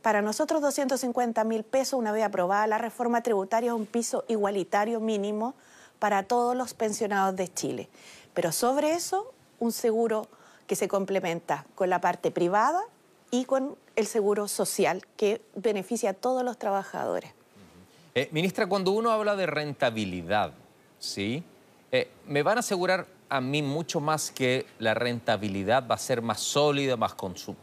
Para 0.00 0.22
nosotros 0.22 0.62
250 0.62 1.44
mil 1.44 1.64
pesos, 1.64 1.98
una 1.98 2.12
vez 2.12 2.24
aprobada 2.24 2.66
la 2.66 2.78
reforma 2.78 3.22
tributaria, 3.22 3.72
es 3.72 3.76
un 3.76 3.86
piso 3.86 4.24
igualitario 4.26 5.00
mínimo 5.00 5.54
para 5.98 6.22
todos 6.22 6.56
los 6.56 6.72
pensionados 6.72 7.36
de 7.36 7.52
Chile. 7.52 7.90
Pero 8.32 8.52
sobre 8.52 8.92
eso 8.92 9.32
un 9.58 9.72
seguro 9.72 10.28
que 10.66 10.76
se 10.76 10.88
complementa 10.88 11.66
con 11.74 11.90
la 11.90 12.00
parte 12.00 12.30
privada 12.30 12.82
y 13.30 13.44
con 13.44 13.76
el 13.96 14.06
seguro 14.06 14.48
social 14.48 15.02
que 15.16 15.40
beneficia 15.54 16.10
a 16.10 16.14
todos 16.14 16.44
los 16.44 16.58
trabajadores. 16.58 17.32
Eh, 18.14 18.28
ministra, 18.32 18.66
cuando 18.66 18.92
uno 18.92 19.10
habla 19.10 19.36
de 19.36 19.46
rentabilidad, 19.46 20.52
¿sí? 20.98 21.42
Eh, 21.92 22.10
¿Me 22.26 22.42
van 22.42 22.58
a 22.58 22.60
asegurar 22.60 23.06
a 23.28 23.40
mí 23.40 23.62
mucho 23.62 24.00
más 24.00 24.30
que 24.30 24.66
la 24.78 24.94
rentabilidad 24.94 25.86
va 25.88 25.96
a 25.96 25.98
ser 25.98 26.22
más 26.22 26.40
sólida, 26.40 26.96
más, 26.96 27.14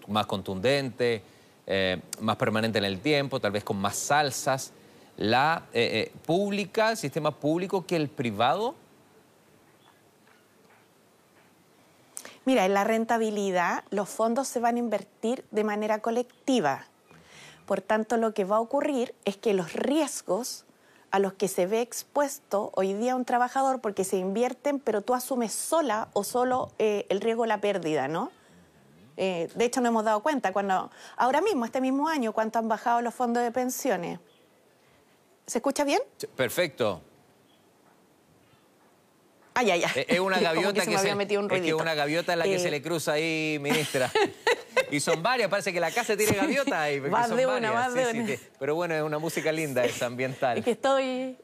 más 0.07 0.25
contundente, 0.25 1.23
eh, 1.65 2.01
más 2.19 2.35
permanente 2.35 2.77
en 2.77 2.85
el 2.85 2.99
tiempo, 2.99 3.39
tal 3.39 3.51
vez 3.51 3.63
con 3.63 3.77
más 3.77 3.95
salsas, 3.95 4.73
la 5.15 5.63
pública, 6.25 6.91
el 6.91 6.97
sistema 6.97 7.31
público 7.31 7.85
que 7.85 7.95
el 7.95 8.09
privado? 8.09 8.75
Mira, 12.45 12.65
en 12.65 12.73
la 12.73 12.83
rentabilidad 12.83 13.83
los 13.89 14.09
fondos 14.09 14.47
se 14.47 14.59
van 14.59 14.75
a 14.75 14.79
invertir 14.79 15.45
de 15.51 15.63
manera 15.63 15.99
colectiva. 15.99 16.85
Por 17.65 17.81
tanto, 17.81 18.17
lo 18.17 18.33
que 18.33 18.43
va 18.43 18.57
a 18.57 18.59
ocurrir 18.59 19.15
es 19.23 19.37
que 19.37 19.53
los 19.53 19.73
riesgos 19.73 20.65
a 21.11 21.19
los 21.19 21.33
que 21.33 21.47
se 21.47 21.67
ve 21.67 21.81
expuesto 21.81 22.71
hoy 22.75 22.93
día 22.93 23.15
un 23.15 23.23
trabajador, 23.23 23.81
porque 23.81 24.03
se 24.03 24.17
invierten, 24.17 24.79
pero 24.79 25.01
tú 25.01 25.13
asumes 25.13 25.53
sola 25.53 26.09
o 26.13 26.23
solo 26.23 26.71
el 26.79 27.21
riesgo 27.21 27.43
de 27.43 27.49
la 27.49 27.61
pérdida, 27.61 28.07
¿no? 28.07 28.31
Eh, 29.15 29.47
de 29.53 29.65
hecho, 29.65 29.79
no 29.79 29.89
hemos 29.89 30.03
dado 30.03 30.21
cuenta 30.21 30.51
cuando, 30.51 30.89
ahora 31.15 31.39
mismo, 31.39 31.65
este 31.65 31.81
mismo 31.81 32.07
año, 32.07 32.33
cuánto 32.33 32.57
han 32.57 32.67
bajado 32.67 33.01
los 33.01 33.13
fondos 33.13 33.43
de 33.43 33.51
pensiones. 33.51 34.19
¿Se 35.45 35.59
escucha 35.59 35.83
bien? 35.83 36.01
Perfecto. 36.35 37.01
Ay, 39.53 39.71
ay, 39.71 39.83
ay. 39.83 40.05
Es 40.07 40.19
una 40.19 40.39
gaviota 40.41 40.85
que, 40.85 40.97
se, 40.97 41.09
es 41.09 41.73
una 41.73 41.93
gaviota 41.93 42.35
la 42.35 42.45
que 42.45 42.59
se 42.59 42.71
le 42.71 42.81
cruza 42.81 43.13
ahí, 43.13 43.57
ministra. 43.61 44.11
y 44.91 44.99
son 44.99 45.21
varias, 45.21 45.49
parece 45.49 45.71
que 45.71 45.79
la 45.79 45.91
casa 45.91 46.17
tiene 46.17 46.33
gaviota 46.33 46.81
ahí. 46.81 46.99
Más 47.01 47.35
de 47.35 47.45
una, 47.45 47.71
más 47.71 47.93
de 47.93 48.05
una. 48.05 48.33
pero 48.59 48.75
bueno, 48.75 48.95
es 48.95 49.03
una 49.03 49.19
música 49.19 49.51
linda, 49.51 49.85
es 49.85 50.01
ambiental. 50.01 50.57
Es 50.57 50.65
que 50.65 50.71
estoy 50.71 51.37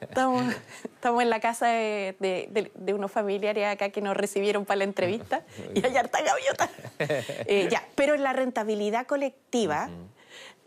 Estamos, 0.00 0.54
estamos, 0.84 1.22
en 1.22 1.30
la 1.30 1.40
casa 1.40 1.68
de, 1.68 2.72
unos 2.94 3.10
familiares 3.12 3.66
acá 3.66 3.90
que 3.90 4.00
nos 4.00 4.16
recibieron 4.16 4.64
para 4.64 4.78
la 4.78 4.84
entrevista 4.84 5.42
y 5.74 5.84
hay 5.84 5.96
harta 5.96 6.20
gaviota. 6.22 6.70
Eh, 7.46 7.68
ya, 7.70 7.86
pero 7.94 8.14
en 8.14 8.22
la 8.22 8.32
rentabilidad 8.32 9.06
colectiva, 9.06 9.90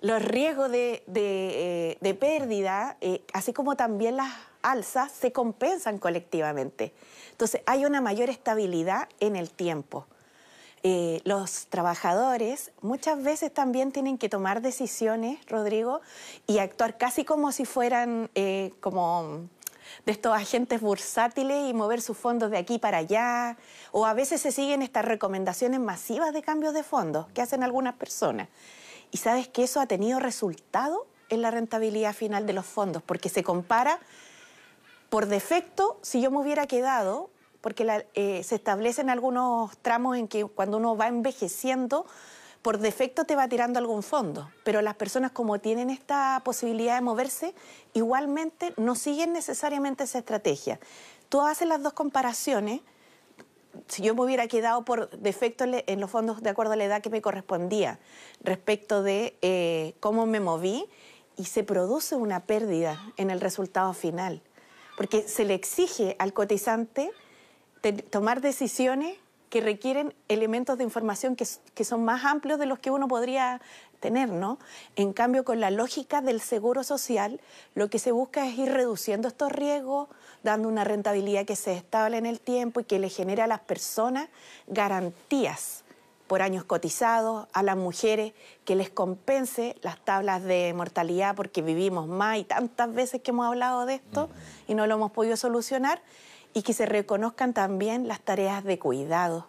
los 0.01 0.21
riesgos 0.21 0.71
de, 0.71 1.03
eh, 1.07 2.13
pérdida, 2.19 2.97
eh, 3.01 3.21
así 3.33 3.53
como 3.53 3.75
también 3.75 4.17
las 4.17 4.31
alzas, 4.63 5.11
se 5.11 5.31
compensan 5.31 5.97
colectivamente. 5.97 6.93
Entonces, 7.31 7.61
hay 7.65 7.85
una 7.85 8.01
mayor 8.01 8.29
estabilidad 8.29 9.09
en 9.19 9.35
el 9.35 9.49
tiempo. 9.49 10.05
Eh, 10.83 11.21
los 11.25 11.67
trabajadores 11.67 12.71
muchas 12.81 13.21
veces 13.21 13.53
también 13.53 13.91
tienen 13.91 14.17
que 14.17 14.29
tomar 14.29 14.61
decisiones, 14.61 15.39
Rodrigo, 15.45 16.01
y 16.47 16.57
actuar 16.57 16.97
casi 16.97 17.23
como 17.23 17.51
si 17.51 17.65
fueran 17.65 18.31
eh, 18.33 18.73
como 18.79 19.47
de 20.05 20.11
estos 20.11 20.35
agentes 20.35 20.81
bursátiles 20.81 21.69
y 21.69 21.73
mover 21.73 22.01
sus 22.01 22.17
fondos 22.17 22.49
de 22.49 22.57
aquí 22.57 22.79
para 22.79 22.97
allá. 22.97 23.57
O 23.91 24.05
a 24.05 24.13
veces 24.13 24.41
se 24.41 24.51
siguen 24.51 24.81
estas 24.81 25.05
recomendaciones 25.05 25.79
masivas 25.79 26.33
de 26.33 26.41
cambios 26.41 26.73
de 26.73 26.83
fondos 26.83 27.27
que 27.33 27.41
hacen 27.41 27.61
algunas 27.61 27.95
personas. 27.95 28.47
Y 29.11 29.17
sabes 29.17 29.47
que 29.47 29.63
eso 29.63 29.81
ha 29.81 29.85
tenido 29.85 30.19
resultado 30.19 31.05
en 31.29 31.41
la 31.41 31.51
rentabilidad 31.51 32.13
final 32.13 32.47
de 32.47 32.53
los 32.53 32.65
fondos, 32.65 33.03
porque 33.03 33.29
se 33.29 33.43
compara 33.43 33.99
por 35.11 35.27
defecto, 35.27 35.99
si 36.01 36.21
yo 36.21 36.31
me 36.31 36.37
hubiera 36.37 36.67
quedado 36.67 37.31
porque 37.59 38.05
eh, 38.13 38.43
se 38.43 38.55
establecen 38.55 39.09
algunos 39.09 39.77
tramos 39.79 40.15
en 40.15 40.29
que 40.29 40.45
cuando 40.45 40.77
uno 40.77 40.95
va 40.95 41.09
envejeciendo, 41.09 42.05
por 42.61 42.77
defecto 42.77 43.25
te 43.25 43.35
va 43.35 43.49
tirando 43.49 43.77
algún 43.77 44.03
fondo, 44.03 44.49
pero 44.63 44.81
las 44.81 44.95
personas 44.95 45.31
como 45.31 45.59
tienen 45.59 45.89
esta 45.89 46.41
posibilidad 46.45 46.95
de 46.95 47.01
moverse, 47.01 47.53
igualmente 47.93 48.73
no 48.77 48.95
siguen 48.95 49.33
necesariamente 49.33 50.05
esa 50.05 50.19
estrategia. 50.19 50.79
Tú 51.27 51.41
haces 51.41 51.67
las 51.67 51.83
dos 51.83 51.91
comparaciones, 51.91 52.79
si 53.89 54.03
yo 54.03 54.15
me 54.15 54.21
hubiera 54.21 54.47
quedado 54.47 54.85
por 54.85 55.09
defecto 55.09 55.65
en 55.67 55.99
los 55.99 56.09
fondos 56.09 56.41
de 56.41 56.49
acuerdo 56.49 56.71
a 56.71 56.75
la 56.77 56.85
edad 56.85 57.01
que 57.01 57.09
me 57.09 57.21
correspondía 57.21 57.99
respecto 58.41 59.03
de 59.03 59.37
eh, 59.41 59.93
cómo 59.99 60.25
me 60.25 60.39
moví, 60.39 60.87
y 61.37 61.45
se 61.45 61.63
produce 61.63 62.15
una 62.15 62.41
pérdida 62.41 63.01
en 63.17 63.31
el 63.31 63.41
resultado 63.41 63.93
final, 63.93 64.41
porque 65.01 65.27
se 65.27 65.45
le 65.45 65.55
exige 65.55 66.15
al 66.19 66.31
cotizante 66.31 67.09
tomar 68.11 68.39
decisiones 68.39 69.17
que 69.49 69.59
requieren 69.59 70.13
elementos 70.27 70.77
de 70.77 70.83
información 70.83 71.35
que, 71.35 71.83
son 71.83 72.05
más 72.05 72.23
amplios 72.23 72.59
de 72.59 72.67
los 72.67 72.77
que 72.77 72.91
uno 72.91 73.07
podría 73.07 73.61
tener, 73.99 74.29
¿no? 74.29 74.59
En 74.95 75.11
cambio, 75.11 75.43
con 75.43 75.59
la 75.59 75.71
lógica 75.71 76.21
del 76.21 76.39
seguro 76.39 76.83
social, 76.83 77.41
lo 77.73 77.89
que 77.89 77.97
se 77.97 78.11
busca 78.11 78.47
es 78.47 78.55
ir 78.59 78.71
reduciendo 78.71 79.27
estos 79.27 79.51
riesgos, 79.51 80.07
dando 80.43 80.69
una 80.69 80.83
rentabilidad 80.83 81.47
que 81.47 81.55
se 81.55 81.73
estable 81.73 82.17
en 82.17 82.27
el 82.27 82.39
tiempo 82.39 82.81
y 82.81 82.83
que 82.83 82.99
le 82.99 83.09
genere 83.09 83.41
a 83.41 83.47
las 83.47 83.61
personas 83.61 84.29
garantías 84.67 85.83
por 86.31 86.41
años 86.41 86.63
cotizados, 86.63 87.49
a 87.51 87.61
las 87.61 87.75
mujeres 87.75 88.31
que 88.63 88.77
les 88.77 88.89
compense 88.89 89.75
las 89.81 89.99
tablas 89.99 90.41
de 90.41 90.73
mortalidad 90.73 91.35
porque 91.35 91.61
vivimos 91.61 92.07
más 92.07 92.37
y 92.37 92.45
tantas 92.45 92.93
veces 92.93 93.21
que 93.21 93.31
hemos 93.31 93.47
hablado 93.47 93.85
de 93.85 93.95
esto 93.95 94.29
y 94.65 94.73
no 94.73 94.87
lo 94.87 94.95
hemos 94.95 95.11
podido 95.11 95.35
solucionar 95.35 96.01
y 96.53 96.61
que 96.61 96.71
se 96.71 96.85
reconozcan 96.85 97.53
también 97.53 98.07
las 98.07 98.21
tareas 98.21 98.63
de 98.63 98.79
cuidado 98.79 99.45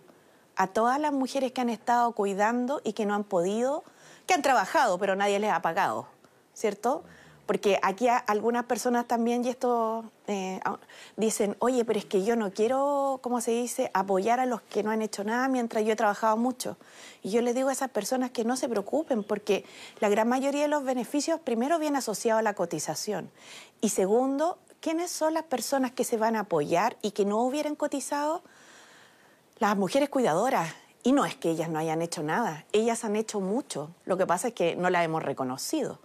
a 0.57 0.67
todas 0.67 0.99
las 0.99 1.13
mujeres 1.13 1.53
que 1.53 1.61
han 1.61 1.71
estado 1.71 2.11
cuidando 2.17 2.81
y 2.83 2.95
que 2.95 3.07
no 3.07 3.15
han 3.15 3.23
podido, 3.23 3.85
que 4.27 4.35
han 4.35 4.43
trabajado, 4.43 4.99
pero 4.99 5.15
nadie 5.15 5.39
les 5.39 5.53
ha 5.53 5.63
pagado, 5.63 6.09
¿cierto? 6.53 7.05
Porque 7.47 7.79
aquí 7.83 8.07
algunas 8.09 8.65
personas 8.65 9.07
también, 9.07 9.45
y 9.45 9.49
esto 9.49 10.05
eh, 10.29 10.61
dicen, 11.17 11.57
oye, 11.59 11.85
pero 11.85 11.99
es 11.99 12.05
que 12.05 12.25
yo 12.25 12.37
no 12.37 12.53
quiero, 12.53 13.19
¿cómo 13.21 13.41
se 13.41 13.51
dice?, 13.51 13.91
apoyar 13.95 14.39
a 14.39 14.47
los 14.47 14.63
que 14.63 14.83
no 14.83 14.91
han 14.91 15.03
hecho 15.03 15.25
nada 15.25 15.49
mientras 15.49 15.85
yo 15.85 15.93
he 15.93 15.97
trabajado 15.97 16.37
mucho. 16.37 16.77
Y 17.23 17.31
yo 17.31 17.43
les 17.43 17.55
digo 17.55 17.69
a 17.69 17.73
esas 17.73 17.91
personas 17.91 18.31
que 18.31 18.45
no 18.45 18.57
se 18.57 18.69
preocupen, 18.69 19.25
porque 19.25 19.65
la 19.99 20.09
gran 20.09 20.29
mayoría 20.29 20.63
de 20.63 20.69
los 20.69 20.85
beneficios, 20.85 21.41
primero, 21.41 21.79
viene 21.81 21.99
asociado 21.99 22.39
a 22.39 22.43
la 22.43 22.55
cotización. 22.55 23.31
Y 23.81 23.89
segundo, 23.89 24.59
¿quiénes 24.81 25.11
son 25.11 25.35
las 25.35 25.45
personas 25.45 25.91
que 25.91 26.05
se 26.05 26.17
van 26.17 26.37
a 26.37 26.41
apoyar 26.41 26.97
y 27.03 27.11
que 27.11 27.25
no 27.25 27.43
hubieran 27.43 27.75
cotizado? 27.75 28.43
Las 29.59 29.77
mujeres 29.77 30.09
cuidadoras. 30.09 30.73
Y 31.03 31.11
no 31.11 31.25
es 31.25 31.35
que 31.35 31.51
ellas 31.51 31.69
no 31.69 31.81
hayan 31.81 32.01
hecho 32.01 32.23
nada, 32.23 32.65
ellas 32.73 33.05
han 33.05 33.17
hecho 33.17 33.41
mucho. 33.41 33.91
Lo 34.05 34.17
que 34.17 34.25
pasa 34.25 34.49
es 34.49 34.55
que 34.55 34.77
no 34.77 34.89
las 34.89 35.05
hemos 35.05 35.25
reconocido. 35.25 35.99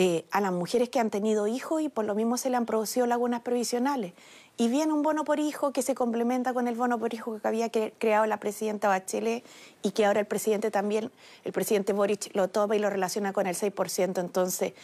Eh, 0.00 0.24
a 0.30 0.40
las 0.40 0.52
mujeres 0.52 0.90
que 0.90 1.00
han 1.00 1.10
tenido 1.10 1.48
hijos 1.48 1.82
y 1.82 1.88
por 1.88 2.04
lo 2.04 2.14
mismo 2.14 2.36
se 2.36 2.50
le 2.50 2.56
han 2.56 2.66
producido 2.66 3.04
lagunas 3.06 3.40
previsionales. 3.40 4.12
Y 4.56 4.68
viene 4.68 4.92
un 4.92 5.02
bono 5.02 5.24
por 5.24 5.40
hijo 5.40 5.72
que 5.72 5.82
se 5.82 5.96
complementa 5.96 6.54
con 6.54 6.68
el 6.68 6.76
bono 6.76 7.00
por 7.00 7.12
hijo 7.14 7.40
que 7.40 7.48
había 7.48 7.68
creado 7.70 8.24
la 8.26 8.38
presidenta 8.38 8.86
Bachelet 8.86 9.44
y 9.82 9.90
que 9.90 10.06
ahora 10.06 10.20
el 10.20 10.26
presidente 10.26 10.70
también, 10.70 11.10
el 11.42 11.52
presidente 11.52 11.92
Boric 11.92 12.30
lo 12.34 12.46
toma 12.46 12.76
y 12.76 12.78
lo 12.78 12.90
relaciona 12.90 13.32
con 13.32 13.48
el 13.48 13.56
6%. 13.56 14.20
Entonces, 14.20 14.74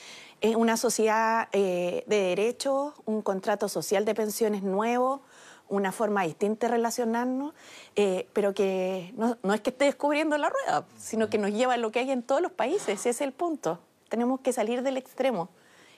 es 0.41 0.57
una 0.57 0.77
sociedad 0.77 1.49
eh, 1.53 2.03
de 2.09 2.21
derechos, 2.21 2.95
un 3.05 3.23
contrato 3.23 3.69
social 3.69 4.05
de 4.05 4.17
pensiones 4.17 4.65
nuevo, 4.65 5.23
una 5.69 5.93
forma 5.93 6.25
distinta 6.25 6.67
de 6.67 6.73
relacionarnos, 6.73 7.55
eh, 7.95 8.29
pero 8.33 8.53
que 8.53 9.15
no, 9.17 9.55
es 9.55 9.61
que 9.61 9.71
esté 9.71 9.85
descubriendo 9.85 10.37
la 10.39 10.51
rueda, 10.51 10.87
sino 10.99 11.31
que 11.31 11.39
nos 11.39 11.53
lleva 11.53 11.75
a 11.75 11.77
lo 11.77 11.93
que 11.93 12.01
hay 12.01 12.11
en 12.11 12.23
todos 12.23 12.43
los 12.43 12.51
países, 12.51 13.01
ese 13.01 13.11
es 13.11 13.21
el 13.21 13.33
punto. 13.33 13.79
Tenemos 14.15 14.39
que 14.39 14.53
salir 14.53 14.83
del 14.83 14.97
extremo 14.97 15.49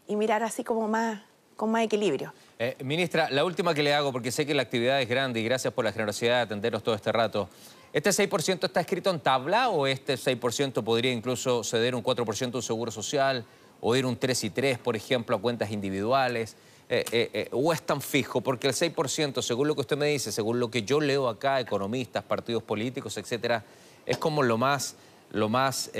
y 0.08 0.16
mirar 0.16 0.42
así 0.42 0.64
como 0.64 0.88
más, 0.88 1.20
con 1.54 1.70
más 1.70 1.84
equilibrio. 1.84 2.32
Eh, 2.58 2.74
ministra, 2.82 3.28
la 3.28 3.44
última 3.44 3.74
que 3.74 3.82
le 3.82 3.92
hago, 3.92 4.10
porque 4.10 4.32
sé 4.32 4.46
que 4.46 4.54
la 4.54 4.62
actividad 4.62 5.02
es 5.02 5.06
grande 5.06 5.38
y 5.40 5.44
gracias 5.44 5.74
por 5.74 5.84
la 5.84 5.92
generosidad 5.92 6.36
de 6.36 6.40
atendernos 6.40 6.82
todo 6.82 6.94
este 6.94 7.12
rato. 7.12 7.50
¿Este 7.92 8.08
6% 8.08 8.64
está 8.64 8.80
escrito 8.80 9.10
en 9.10 9.20
tabla 9.20 9.68
o 9.68 9.86
este 9.86 10.14
6% 10.14 10.82
podría 10.82 11.12
incluso 11.12 11.62
ceder 11.62 11.94
un 11.94 12.02
4% 12.02 12.54
un 12.54 12.62
seguro 12.62 12.90
social? 12.90 13.44
o 13.82 13.94
ir 13.94 14.06
un 14.06 14.16
3 14.16 14.44
y 14.44 14.48
3, 14.48 14.78
por 14.78 14.96
ejemplo, 14.96 15.36
a 15.36 15.38
cuentas 15.38 15.70
individuales? 15.70 16.56
Eh, 16.88 17.04
eh, 17.12 17.48
¿O 17.52 17.70
es 17.70 17.82
tan 17.82 18.00
fijo? 18.00 18.40
Porque 18.40 18.66
el 18.66 18.72
6%, 18.72 19.42
según 19.42 19.68
lo 19.68 19.74
que 19.74 19.82
usted 19.82 19.98
me 19.98 20.06
dice, 20.06 20.32
según 20.32 20.58
lo 20.58 20.70
que 20.70 20.84
yo 20.84 21.00
leo 21.00 21.28
acá, 21.28 21.60
economistas, 21.60 22.24
partidos 22.24 22.62
políticos, 22.62 23.18
etcétera, 23.18 23.62
es 24.06 24.16
como 24.16 24.42
lo 24.42 24.56
más, 24.56 24.96
lo 25.36 25.48
más 25.48 25.90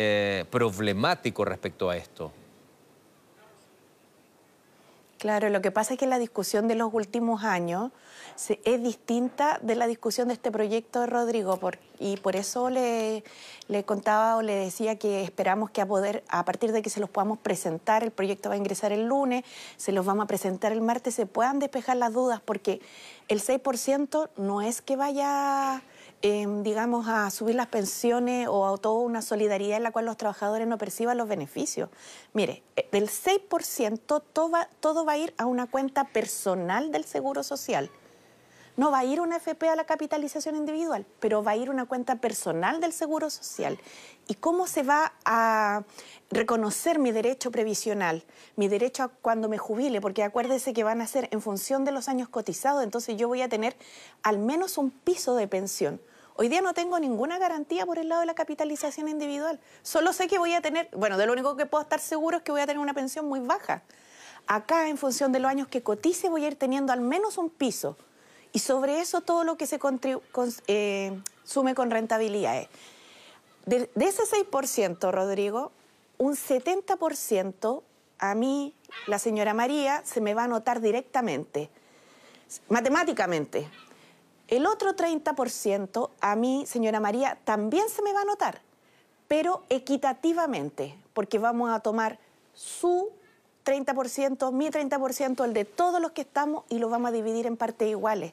problemático 0.51 1.45
respecto 1.45 1.91
a 1.91 1.97
esto. 1.97 2.33
Claro, 5.19 5.49
lo 5.49 5.63
que 5.63 5.71
pasa 5.71 5.95
es 5.95 5.99
que 5.99 6.07
la 6.07 6.19
discusión 6.19 6.69
de 6.69 6.75
los 6.75 6.93
últimos 6.93 7.43
años 7.43 7.91
es 8.65 8.83
distinta 8.83 9.59
de 9.63 9.75
la 9.75 9.87
discusión 9.87 10.29
de 10.29 10.35
este 10.35 10.51
proyecto 10.51 11.01
de 11.01 11.07
Rodrigo 11.07 11.59
y 11.99 12.19
por 12.19 12.37
eso 12.37 12.69
le, 12.69 13.25
contaba 13.87 14.37
o 14.37 14.43
le 14.43 14.55
decía 14.55 14.99
que 14.99 15.23
esperamos 15.23 15.71
que 15.71 15.81
a 15.81 15.87
poder, 15.87 16.23
a 16.29 16.45
partir 16.45 16.73
de 16.73 16.83
que 16.83 16.91
se 16.91 17.01
los 17.01 17.09
podamos 17.09 17.39
presentar, 17.39 18.05
el 18.05 18.11
proyecto 18.11 18.51
va 18.51 18.57
a 18.57 18.59
ingresar 18.59 18.93
el 18.93 19.07
lunes, 19.07 19.45
se 19.79 19.91
los 19.91 20.05
vamos 20.05 20.25
a 20.25 20.27
presentar 20.27 20.73
el 20.73 20.83
martes, 20.83 21.15
se 21.15 21.25
puedan 21.25 21.61
despejar 21.61 21.97
las 21.97 22.13
dudas 22.13 22.43
porque 22.45 22.83
el 23.29 23.41
6% 23.41 24.29
no 24.37 24.61
es 24.61 24.83
que 24.83 24.97
vaya 24.97 25.83
Em, 26.23 26.63
digamos, 26.63 27.07
a 27.09 27.31
subir 27.31 27.55
las 27.57 27.67
pensiones 27.67 28.49
o 28.49 28.67
a 28.67 28.79
toda 28.79 29.01
una 29.01 29.21
solidaridad 29.21 29.77
en 29.77 29.83
la 29.83 29.93
cual 29.93 30.07
los 30.07 30.17
trabajadores 30.17 30.67
no 30.67 30.79
perciban 30.79 31.19
los 31.19 31.29
beneficios. 31.29 31.91
Mire, 32.33 32.63
eh, 32.75 32.89
del 32.91 33.09
6% 33.09 34.23
todo 34.33 34.51
va, 34.51 34.69
todo 34.81 35.05
va 35.05 35.13
a 35.13 35.19
ir 35.19 35.35
a 35.37 35.45
una 35.45 35.67
cuenta 35.67 36.05
personal 36.05 36.91
del 36.91 37.05
Seguro 37.05 37.43
Social. 37.43 37.91
No 38.77 38.91
va 38.91 38.99
a 38.99 39.05
ir 39.05 39.23
una 39.23 39.37
FP 39.37 39.71
a 39.71 39.75
la 39.75 39.85
capitalización 39.85 40.55
individual, 40.55 41.07
pero 41.19 41.43
va 41.43 41.53
a 41.53 41.57
ir 41.57 41.71
una 41.71 41.87
cuenta 41.87 42.17
personal 42.17 42.79
del 42.79 42.93
Seguro 42.93 43.31
Social. 43.31 43.79
¿Y 44.29 44.35
cómo 44.35 44.67
se 44.67 44.83
va 44.83 45.15
a 45.25 45.85
reconocer 46.31 46.99
mi 46.99 47.11
derecho 47.11 47.51
previsional, 47.51 48.23
mi 48.55 48.69
derecho 48.69 49.05
a 49.05 49.09
cuando 49.09 49.49
me 49.49 49.57
jubile? 49.57 50.03
Porque 50.03 50.23
acuérdese 50.23 50.75
que 50.75 50.85
van 50.85 51.01
a 51.01 51.07
ser 51.07 51.29
en 51.33 51.41
función 51.41 51.87
de 51.87 51.93
los 51.93 52.09
años 52.09 52.29
cotizados, 52.29 52.85
entonces 52.85 53.17
yo 53.17 53.29
voy 53.29 53.41
a 53.41 53.49
tener 53.49 53.77
al 54.23 54.39
menos 54.39 54.77
un 54.77 54.91
piso 54.91 55.35
de 55.37 55.49
pensión. 55.49 55.99
Hoy 56.35 56.49
día 56.49 56.61
no 56.61 56.75
tengo 56.75 57.01
ninguna 57.01 57.39
garantía 57.39 57.87
por 57.87 57.99
el 57.99 58.11
lado 58.11 58.21
de 58.21 58.27
la 58.27 58.35
capitalización 58.35 59.09
individual. 59.09 59.59
Solo 59.83 60.13
sé 60.13 60.29
que 60.29 60.37
voy 60.37 60.53
a 60.53 60.61
tener, 60.61 60.91
bueno, 60.93 61.17
de 61.17 61.25
lo 61.25 61.33
único 61.33 61.57
que 61.57 61.65
puedo 61.65 61.81
estar 61.81 61.99
seguro 61.99 62.37
es 62.37 62.43
que 62.43 62.53
voy 62.53 62.61
a 62.61 62.67
tener 62.67 62.79
una 62.79 62.93
pensión 62.93 63.27
muy 63.27 63.41
baja. 63.41 63.85
Acá, 64.47 64.91
en 64.91 64.99
función 64.99 65.33
de 65.33 65.39
los 65.39 65.51
años 65.51 65.67
que 65.67 65.83
cotice, 65.83 66.29
voy 66.29 66.45
a 66.45 66.49
ir 66.49 66.57
teniendo 66.57 66.93
al 66.93 67.01
menos 67.01 67.39
un 67.39 67.49
piso. 67.49 67.97
Y 68.57 68.59
sobre 68.59 69.01
eso 69.01 69.21
todo 69.21 69.45
lo 69.45 69.59
que 69.59 69.67
se 69.67 69.79
eh, 70.67 71.21
sume 71.45 71.75
con 71.75 71.91
rentabilidades. 71.91 72.69
De, 73.67 73.91
de 73.95 74.05
ese 74.07 74.23
6%, 74.23 75.11
Rodrigo, 75.11 75.73
un 76.17 76.37
70% 76.37 77.83
a 78.19 78.35
mí, 78.35 78.73
la 79.09 79.19
señora 79.19 79.53
María, 79.53 80.01
se 80.07 80.23
me 80.23 80.33
va 80.33 80.45
a 80.45 80.49
notar 80.49 80.81
directamente, 80.81 81.69
matemáticamente. 82.71 83.69
El 84.49 84.65
otro 84.65 84.97
30% 84.97 86.09
a 86.23 86.35
mí, 86.35 86.65
señora 86.67 86.99
María, 86.99 87.39
también 87.45 87.91
se 87.91 88.01
me 88.01 88.15
va 88.15 88.23
a 88.23 88.25
notar, 88.25 88.63
pero 89.29 89.65
equitativamente, 89.69 90.97
porque 91.13 91.39
vamos 91.39 91.69
a 91.69 91.81
tomar 91.81 92.19
su 92.55 93.11
30%, 93.67 94.53
mi 94.53 94.71
30%, 94.71 95.45
el 95.45 95.53
de 95.53 95.65
todos 95.65 96.01
los 96.01 96.13
que 96.13 96.23
estamos 96.23 96.65
y 96.69 96.79
lo 96.79 96.89
vamos 96.89 97.09
a 97.09 97.13
dividir 97.13 97.47
en 97.47 97.57
partes 97.57 97.89
iguales. 97.89 98.33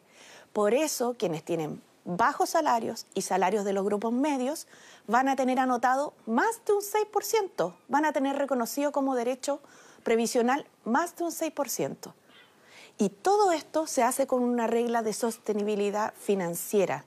Por 0.53 0.75
eso, 0.75 1.15
quienes 1.17 1.43
tienen 1.43 1.81
bajos 2.05 2.51
salarios 2.51 3.07
y 3.15 3.23
salarios 3.23 3.65
de 3.65 3.73
los 3.73 3.83
grupos 3.83 4.13
medios 4.13 4.67
van 5.07 5.27
a 5.27 5.35
tener 5.35 5.59
anotado 5.59 6.13
más 6.27 6.61
de 6.65 6.73
un 6.73 6.81
6%, 6.81 7.73
van 7.87 8.05
a 8.05 8.13
tener 8.13 8.37
reconocido 8.37 8.91
como 8.91 9.15
derecho 9.15 9.59
previsional 10.03 10.67
más 10.85 11.15
de 11.15 11.23
un 11.23 11.31
6%. 11.31 12.13
Y 12.99 13.09
todo 13.09 13.51
esto 13.51 13.87
se 13.87 14.03
hace 14.03 14.27
con 14.27 14.43
una 14.43 14.67
regla 14.67 15.01
de 15.01 15.13
sostenibilidad 15.13 16.13
financiera. 16.13 17.05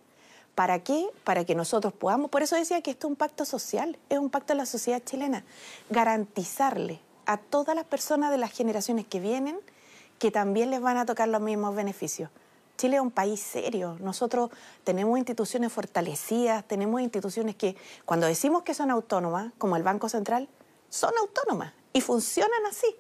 ¿Para 0.57 0.81
qué? 0.81 1.09
Para 1.23 1.45
que 1.45 1.55
nosotros 1.55 1.93
podamos, 1.93 2.31
por 2.31 2.43
eso 2.43 2.57
decía 2.57 2.81
que 2.81 2.91
esto 2.91 3.07
es 3.07 3.11
un 3.11 3.17
pacto 3.17 3.45
social, 3.45 3.97
es 4.09 4.19
un 4.19 4.31
pacto 4.31 4.55
de 4.55 4.59
la 4.59 4.67
sociedad 4.67 5.03
chilena, 5.05 5.45
garantizarle 5.91 7.06
a 7.27 7.37
todas 7.37 7.77
las 7.77 7.85
personas 7.85 8.31
de 8.31 8.39
las 8.39 8.53
generaciones 8.53 9.07
que 9.07 9.21
vienen 9.21 9.59
que 10.19 10.31
también 10.31 10.71
les 10.71 10.81
van 10.81 10.97
a 10.97 11.05
tocar 11.07 11.29
los 11.29 11.41
mismos 11.41 11.75
beneficios. 11.75 12.31
Chile 12.77 12.97
es 12.97 13.03
un 13.03 13.11
país 13.11 13.41
serio. 13.41 13.97
Nosotros 14.01 14.51
tenemos 14.85 15.19
instituciones 15.19 15.73
fortalecidas, 15.73 16.65
tenemos 16.67 17.01
instituciones 17.01 17.57
que 17.57 17.77
cuando 18.05 18.27
decimos 18.27 18.63
que 18.63 18.75
son 18.75 18.91
autónomas, 18.91 19.53
como 19.59 19.77
el 19.77 19.83
Banco 19.83 20.09
Central, 20.09 20.49
son 20.89 21.13
autónomas 21.19 21.73
y 21.93 22.01
funcionan 22.01 22.67
así, 22.69 22.95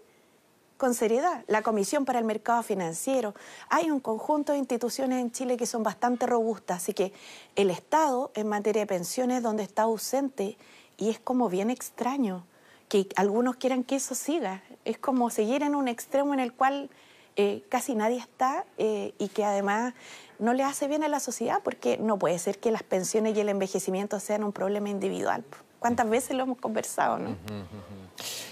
con 0.76 0.94
seriedad. 0.94 1.44
La 1.46 1.62
Comisión 1.62 2.04
para 2.04 2.18
el 2.18 2.24
Mercado 2.24 2.62
Financiero. 2.62 3.34
Hay 3.68 3.90
un 3.90 4.00
conjunto 4.00 4.52
de 4.52 4.58
instituciones 4.58 5.20
en 5.20 5.30
Chile 5.30 5.56
que 5.56 5.66
son 5.66 5.82
bastante 5.82 6.26
robustas, 6.26 6.78
así 6.78 6.92
que 6.92 7.12
el 7.54 7.70
Estado 7.70 8.30
en 8.34 8.48
materia 8.48 8.80
de 8.82 8.86
pensiones 8.86 9.42
donde 9.42 9.62
está 9.62 9.82
ausente 9.82 10.56
y 10.96 11.10
es 11.10 11.18
como 11.18 11.48
bien 11.48 11.70
extraño 11.70 12.46
que 12.88 13.08
algunos 13.16 13.56
quieran 13.56 13.84
que 13.84 13.96
eso 13.96 14.14
siga. 14.14 14.62
Es 14.84 14.98
como 14.98 15.30
seguir 15.30 15.62
en 15.62 15.74
un 15.74 15.88
extremo 15.88 16.34
en 16.34 16.40
el 16.40 16.52
cual 16.52 16.90
eh, 17.36 17.62
casi 17.68 17.94
nadie 17.94 18.18
está 18.18 18.64
eh, 18.78 19.12
y 19.18 19.28
que 19.28 19.44
además 19.44 19.94
no 20.38 20.54
le 20.54 20.62
hace 20.62 20.88
bien 20.88 21.02
a 21.04 21.08
la 21.08 21.20
sociedad 21.20 21.60
porque 21.62 21.98
no 21.98 22.18
puede 22.18 22.38
ser 22.38 22.58
que 22.58 22.70
las 22.70 22.82
pensiones 22.82 23.36
y 23.36 23.40
el 23.40 23.48
envejecimiento 23.48 24.20
sean 24.20 24.44
un 24.44 24.52
problema 24.52 24.88
individual. 24.88 25.44
¿Cuántas 25.78 26.08
veces 26.08 26.36
lo 26.36 26.44
hemos 26.44 26.58
conversado? 26.58 27.18
¿no? 27.18 27.36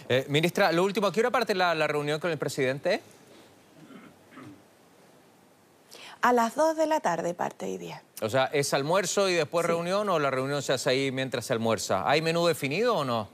Eh, 0.08 0.26
ministra, 0.28 0.70
lo 0.72 0.84
último, 0.84 1.06
¿a 1.06 1.12
qué 1.12 1.20
hora 1.20 1.30
parte 1.30 1.54
la, 1.54 1.74
la 1.74 1.86
reunión 1.86 2.20
con 2.20 2.30
el 2.30 2.38
presidente? 2.38 3.00
A 6.20 6.32
las 6.32 6.54
2 6.54 6.76
de 6.76 6.86
la 6.86 7.00
tarde 7.00 7.34
parte 7.34 7.66
hoy 7.66 7.78
día. 7.78 8.02
O 8.22 8.30
sea, 8.30 8.46
¿es 8.46 8.72
almuerzo 8.72 9.28
y 9.28 9.34
después 9.34 9.66
reunión 9.66 10.08
o 10.08 10.18
la 10.18 10.30
reunión 10.30 10.62
se 10.62 10.72
hace 10.72 10.90
ahí 10.90 11.12
mientras 11.12 11.46
se 11.46 11.52
almuerza? 11.52 12.08
¿Hay 12.08 12.22
menú 12.22 12.46
definido 12.46 12.96
o 12.96 13.04
no? 13.04 13.28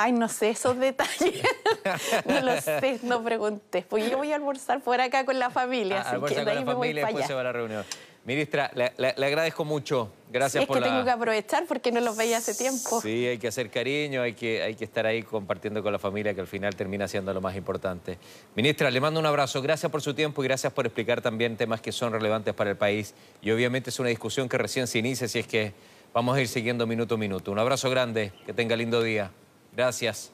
Ay, 0.00 0.12
no 0.12 0.28
sé 0.28 0.50
esos 0.50 0.78
detalles. 0.78 1.42
no 2.24 2.40
lo 2.40 2.60
sé, 2.60 3.00
no 3.02 3.22
pregunté. 3.24 3.84
Porque 3.88 4.08
yo 4.08 4.16
voy 4.16 4.30
a 4.30 4.36
almorzar 4.36 4.80
por 4.80 5.00
acá 5.00 5.24
con 5.24 5.38
la 5.38 5.50
familia. 5.50 6.02
Ah, 6.06 6.16
así 6.22 6.34
que 6.34 6.44
de 6.44 6.50
ahí 6.50 6.64
me 6.64 6.74
voy 6.74 6.88
y 6.90 6.92
después 6.92 7.26
se 7.26 7.34
va 7.34 7.40
a 7.40 7.44
la 7.44 7.52
reunión. 7.52 7.84
Ministra, 8.24 8.70
le, 8.74 9.24
agradezco 9.24 9.64
mucho. 9.64 10.12
Gracias 10.30 10.66
por 10.66 10.76
es 10.76 10.84
que 10.84 10.90
tengo 10.90 11.04
que 11.04 11.10
aprovechar 11.10 11.64
porque 11.66 11.90
no 11.90 12.00
los 12.00 12.16
veía 12.16 12.36
hace 12.36 12.54
tiempo. 12.54 13.00
Sí, 13.00 13.26
hay 13.26 13.38
que 13.38 13.48
hacer 13.48 13.70
cariño, 13.70 14.22
hay 14.22 14.34
que, 14.34 14.62
hay 14.62 14.74
que 14.74 14.84
estar 14.84 15.06
ahí 15.06 15.22
compartiendo 15.22 15.82
con 15.82 15.92
la 15.92 15.98
familia, 15.98 16.34
que 16.34 16.42
al 16.42 16.46
final 16.46 16.76
termina 16.76 17.08
siendo 17.08 17.32
lo 17.32 17.40
más 17.40 17.56
importante. 17.56 18.18
Ministra, 18.54 18.90
le 18.90 19.00
mando 19.00 19.18
un 19.18 19.26
abrazo. 19.26 19.62
Gracias 19.62 19.90
por 19.90 20.02
su 20.02 20.14
tiempo 20.14 20.44
y 20.44 20.46
gracias 20.46 20.72
por 20.72 20.86
explicar 20.86 21.22
también 21.22 21.56
temas 21.56 21.80
que 21.80 21.90
son 21.90 22.12
relevantes 22.12 22.54
para 22.54 22.70
el 22.70 22.76
país. 22.76 23.14
Y 23.40 23.50
obviamente 23.50 23.90
es 23.90 23.98
una 23.98 24.10
discusión 24.10 24.48
que 24.48 24.58
recién 24.58 24.86
se 24.86 24.98
inicia, 24.98 25.26
si 25.26 25.38
es 25.38 25.46
que 25.46 25.72
vamos 26.12 26.36
a 26.36 26.40
ir 26.40 26.48
siguiendo 26.48 26.86
minuto 26.86 27.14
a 27.16 27.18
minuto. 27.18 27.50
Un 27.50 27.58
abrazo 27.58 27.88
grande, 27.88 28.32
que 28.44 28.52
tenga 28.52 28.76
lindo 28.76 29.02
día. 29.02 29.32
Gracias. 29.78 30.32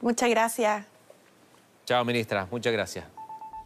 Muchas 0.00 0.28
gracias. 0.28 0.84
Chao, 1.84 2.04
ministra. 2.04 2.48
Muchas 2.50 2.72
gracias. 2.72 3.15